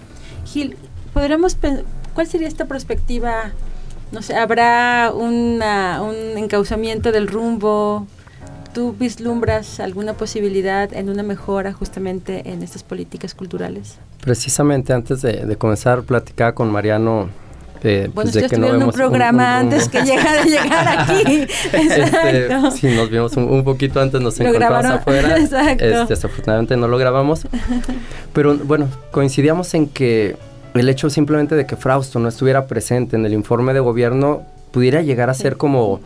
Gil, 0.45 0.77
podremos 1.13 1.57
¿cuál 2.15 2.27
sería 2.27 2.47
esta 2.49 2.67
perspectiva? 2.67 3.53
No 4.17 4.23
sé, 4.23 4.35
habrá 4.35 5.13
una, 5.15 6.03
un 6.03 6.39
encauzamiento 6.39 7.13
del 7.13 7.29
rumbo 7.29 8.07
¿Tú 8.77 8.95
vislumbras 8.99 9.81
alguna 9.81 10.13
posibilidad 10.13 10.93
en 10.93 11.09
una 11.09 11.23
mejora 11.23 11.73
justamente 11.73 12.51
en 12.51 12.63
estas 12.63 12.83
políticas 12.83 13.35
culturales? 13.35 13.97
Precisamente 14.21 14.93
antes 14.93 15.23
de, 15.23 15.57
comenzar, 15.57 16.03
platicaba 16.03 16.55
con 16.55 16.71
Mariano 16.71 17.31
eh, 17.83 18.11
bueno, 18.13 18.31
pues 18.31 18.51
que 18.51 18.59
no 18.59 18.69
un 18.69 18.93
programa 18.93 19.61
antes 19.61 19.89
que 19.89 20.03
llegar, 20.03 20.45
llegar 20.45 20.89
aquí. 20.89 21.47
Este, 21.73 22.71
sí, 22.73 22.95
nos 22.95 23.09
vimos 23.09 23.35
un, 23.39 23.65
poquito 23.65 23.99
antes, 23.99 24.21
nos 24.21 24.39
encontramos 24.41 24.85
afuera. 24.85 25.37
Exacto. 25.41 25.83
Este, 25.83 26.07
desafortunadamente 26.09 26.77
no 26.77 26.87
lo 26.87 26.99
grabamos. 26.99 27.47
Pero 28.35 28.59
bueno, 28.59 28.89
coincidíamos 29.11 29.73
en 29.73 29.89
que 29.89 30.37
el 30.81 30.89
hecho 30.89 31.11
simplemente 31.11 31.55
de 31.55 31.67
que 31.67 31.77
Frausto 31.77 32.19
no 32.19 32.29
estuviera 32.29 32.67
presente 32.67 33.17
en 33.17 33.25
el 33.25 33.33
informe 33.33 33.73
de 33.73 33.81
gobierno 33.81 34.43
pudiera 34.73 35.01
llegar 35.03 35.31
a 35.31 35.35
ser 35.35 35.57
como 35.57 36.01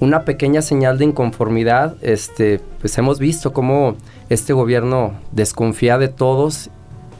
una 0.00 0.24
pequeña 0.24 0.62
señal 0.62 0.98
de 0.98 1.04
inconformidad. 1.04 1.96
Este, 2.02 2.60
pues 2.80 2.96
hemos 2.98 3.18
visto 3.18 3.52
cómo 3.52 3.96
este 4.28 4.52
gobierno 4.52 5.14
desconfía 5.32 5.98
de 5.98 6.08
todos 6.08 6.70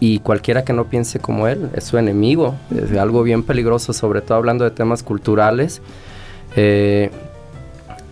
y 0.01 0.19
cualquiera 0.19 0.65
que 0.65 0.73
no 0.73 0.85
piense 0.85 1.19
como 1.19 1.49
él 1.49 1.71
es 1.75 1.85
su 1.85 1.99
enemigo. 1.99 2.55
Es 2.75 2.97
algo 2.99 3.23
bien 3.23 3.43
peligroso, 3.43 3.93
sobre 3.93 4.21
todo 4.21 4.37
hablando 4.37 4.65
de 4.65 4.71
temas 4.71 5.03
culturales. 5.03 5.81
Eh, 6.57 7.11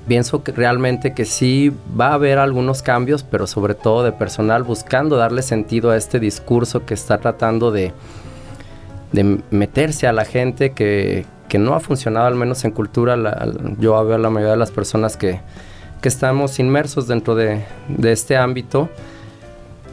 pienso 0.08 0.42
que 0.42 0.52
realmente 0.52 1.12
que 1.12 1.24
sí 1.24 1.72
va 1.98 2.08
a 2.08 2.14
haber 2.14 2.38
algunos 2.38 2.82
cambios, 2.82 3.22
pero 3.22 3.46
sobre 3.46 3.74
todo 3.74 4.04
de 4.04 4.12
personal 4.12 4.62
buscando 4.62 5.16
darle 5.16 5.42
sentido 5.42 5.90
a 5.90 5.96
este 5.96 6.20
discurso 6.20 6.86
que 6.86 6.94
está 6.94 7.18
tratando 7.18 7.70
de, 7.70 7.92
de 9.14 9.40
meterse 9.50 10.08
a 10.08 10.12
la 10.12 10.24
gente 10.24 10.72
que, 10.72 11.24
que 11.48 11.58
no 11.58 11.74
ha 11.74 11.80
funcionado, 11.80 12.26
al 12.26 12.34
menos 12.34 12.64
en 12.64 12.72
cultura. 12.72 13.16
yo 13.78 14.04
veo 14.04 14.16
a 14.16 14.18
la 14.18 14.28
mayoría 14.28 14.52
de 14.52 14.58
las 14.58 14.72
personas 14.72 15.16
que, 15.16 15.40
que 16.02 16.08
estamos 16.08 16.58
inmersos 16.58 17.06
dentro 17.06 17.36
de, 17.36 17.62
de, 17.88 18.10
este 18.10 18.36
ámbito, 18.36 18.88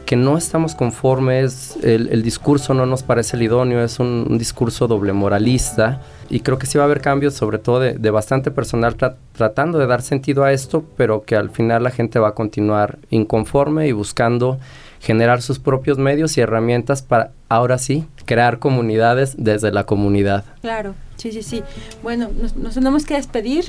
que 0.06 0.16
no 0.16 0.36
estamos 0.36 0.74
conformes, 0.74 1.78
el, 1.84 2.08
el, 2.08 2.22
discurso 2.24 2.74
no 2.74 2.84
nos 2.84 3.04
parece 3.04 3.36
el 3.36 3.42
idóneo, 3.44 3.84
es 3.84 4.00
un, 4.00 4.36
discurso 4.38 4.88
doble 4.88 5.12
moralista. 5.12 6.00
Y 6.28 6.40
creo 6.40 6.58
que 6.58 6.66
sí 6.66 6.76
va 6.76 6.84
a 6.84 6.86
haber 6.86 7.00
cambios, 7.00 7.34
sobre 7.34 7.58
todo 7.58 7.78
de, 7.78 7.92
de 7.92 8.10
bastante 8.10 8.50
personal 8.50 8.96
tratando 9.32 9.78
de 9.78 9.86
dar 9.86 10.02
sentido 10.02 10.42
a 10.42 10.52
esto, 10.52 10.82
pero 10.96 11.22
que 11.24 11.36
al 11.36 11.50
final 11.50 11.84
la 11.84 11.90
gente 11.90 12.18
va 12.18 12.28
a 12.28 12.34
continuar 12.34 12.98
inconforme 13.10 13.86
y 13.86 13.92
buscando 13.92 14.58
generar 15.02 15.42
sus 15.42 15.58
propios 15.58 15.98
medios 15.98 16.38
y 16.38 16.40
herramientas 16.40 17.02
para 17.02 17.32
ahora 17.48 17.76
sí 17.78 18.06
crear 18.24 18.60
comunidades 18.60 19.34
desde 19.36 19.72
la 19.72 19.84
comunidad. 19.84 20.44
Claro. 20.60 20.94
Sí, 21.16 21.32
sí, 21.32 21.42
sí. 21.42 21.62
Bueno, 22.02 22.30
nos, 22.56 22.74
tenemos 22.74 23.04
que 23.04 23.14
despedir. 23.14 23.64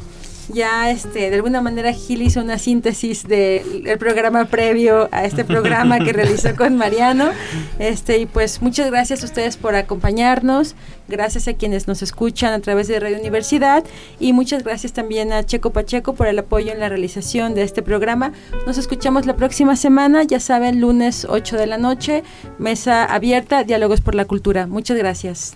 Ya, 0.49 0.91
este, 0.91 1.29
de 1.29 1.35
alguna 1.35 1.61
manera, 1.61 1.93
Gil 1.93 2.21
hizo 2.21 2.41
una 2.41 2.57
síntesis 2.57 3.27
del 3.27 3.97
programa 3.97 4.45
previo 4.45 5.07
a 5.11 5.25
este 5.25 5.45
programa 5.45 5.99
que 5.99 6.13
realizó 6.13 6.55
con 6.55 6.77
Mariano. 6.77 7.31
Este, 7.79 8.17
y 8.17 8.25
pues 8.25 8.61
muchas 8.61 8.89
gracias 8.89 9.23
a 9.23 9.25
ustedes 9.25 9.57
por 9.57 9.75
acompañarnos. 9.75 10.75
Gracias 11.07 11.47
a 11.47 11.53
quienes 11.53 11.87
nos 11.87 12.01
escuchan 12.01 12.53
a 12.53 12.59
través 12.59 12.87
de 12.87 12.99
Radio 12.99 13.17
Universidad. 13.17 13.83
Y 14.19 14.33
muchas 14.33 14.63
gracias 14.63 14.93
también 14.93 15.31
a 15.31 15.43
Checo 15.45 15.71
Pacheco 15.71 16.13
por 16.13 16.27
el 16.27 16.39
apoyo 16.39 16.71
en 16.71 16.79
la 16.79 16.89
realización 16.89 17.55
de 17.55 17.63
este 17.63 17.81
programa. 17.81 18.33
Nos 18.65 18.77
escuchamos 18.77 19.25
la 19.25 19.35
próxima 19.35 19.75
semana, 19.75 20.23
ya 20.23 20.39
saben, 20.39 20.81
lunes 20.81 21.25
8 21.29 21.57
de 21.57 21.67
la 21.67 21.77
noche, 21.77 22.23
mesa 22.57 23.05
abierta, 23.05 23.63
Diálogos 23.63 24.01
por 24.01 24.15
la 24.15 24.25
Cultura. 24.25 24.67
Muchas 24.67 24.97
gracias. 24.97 25.55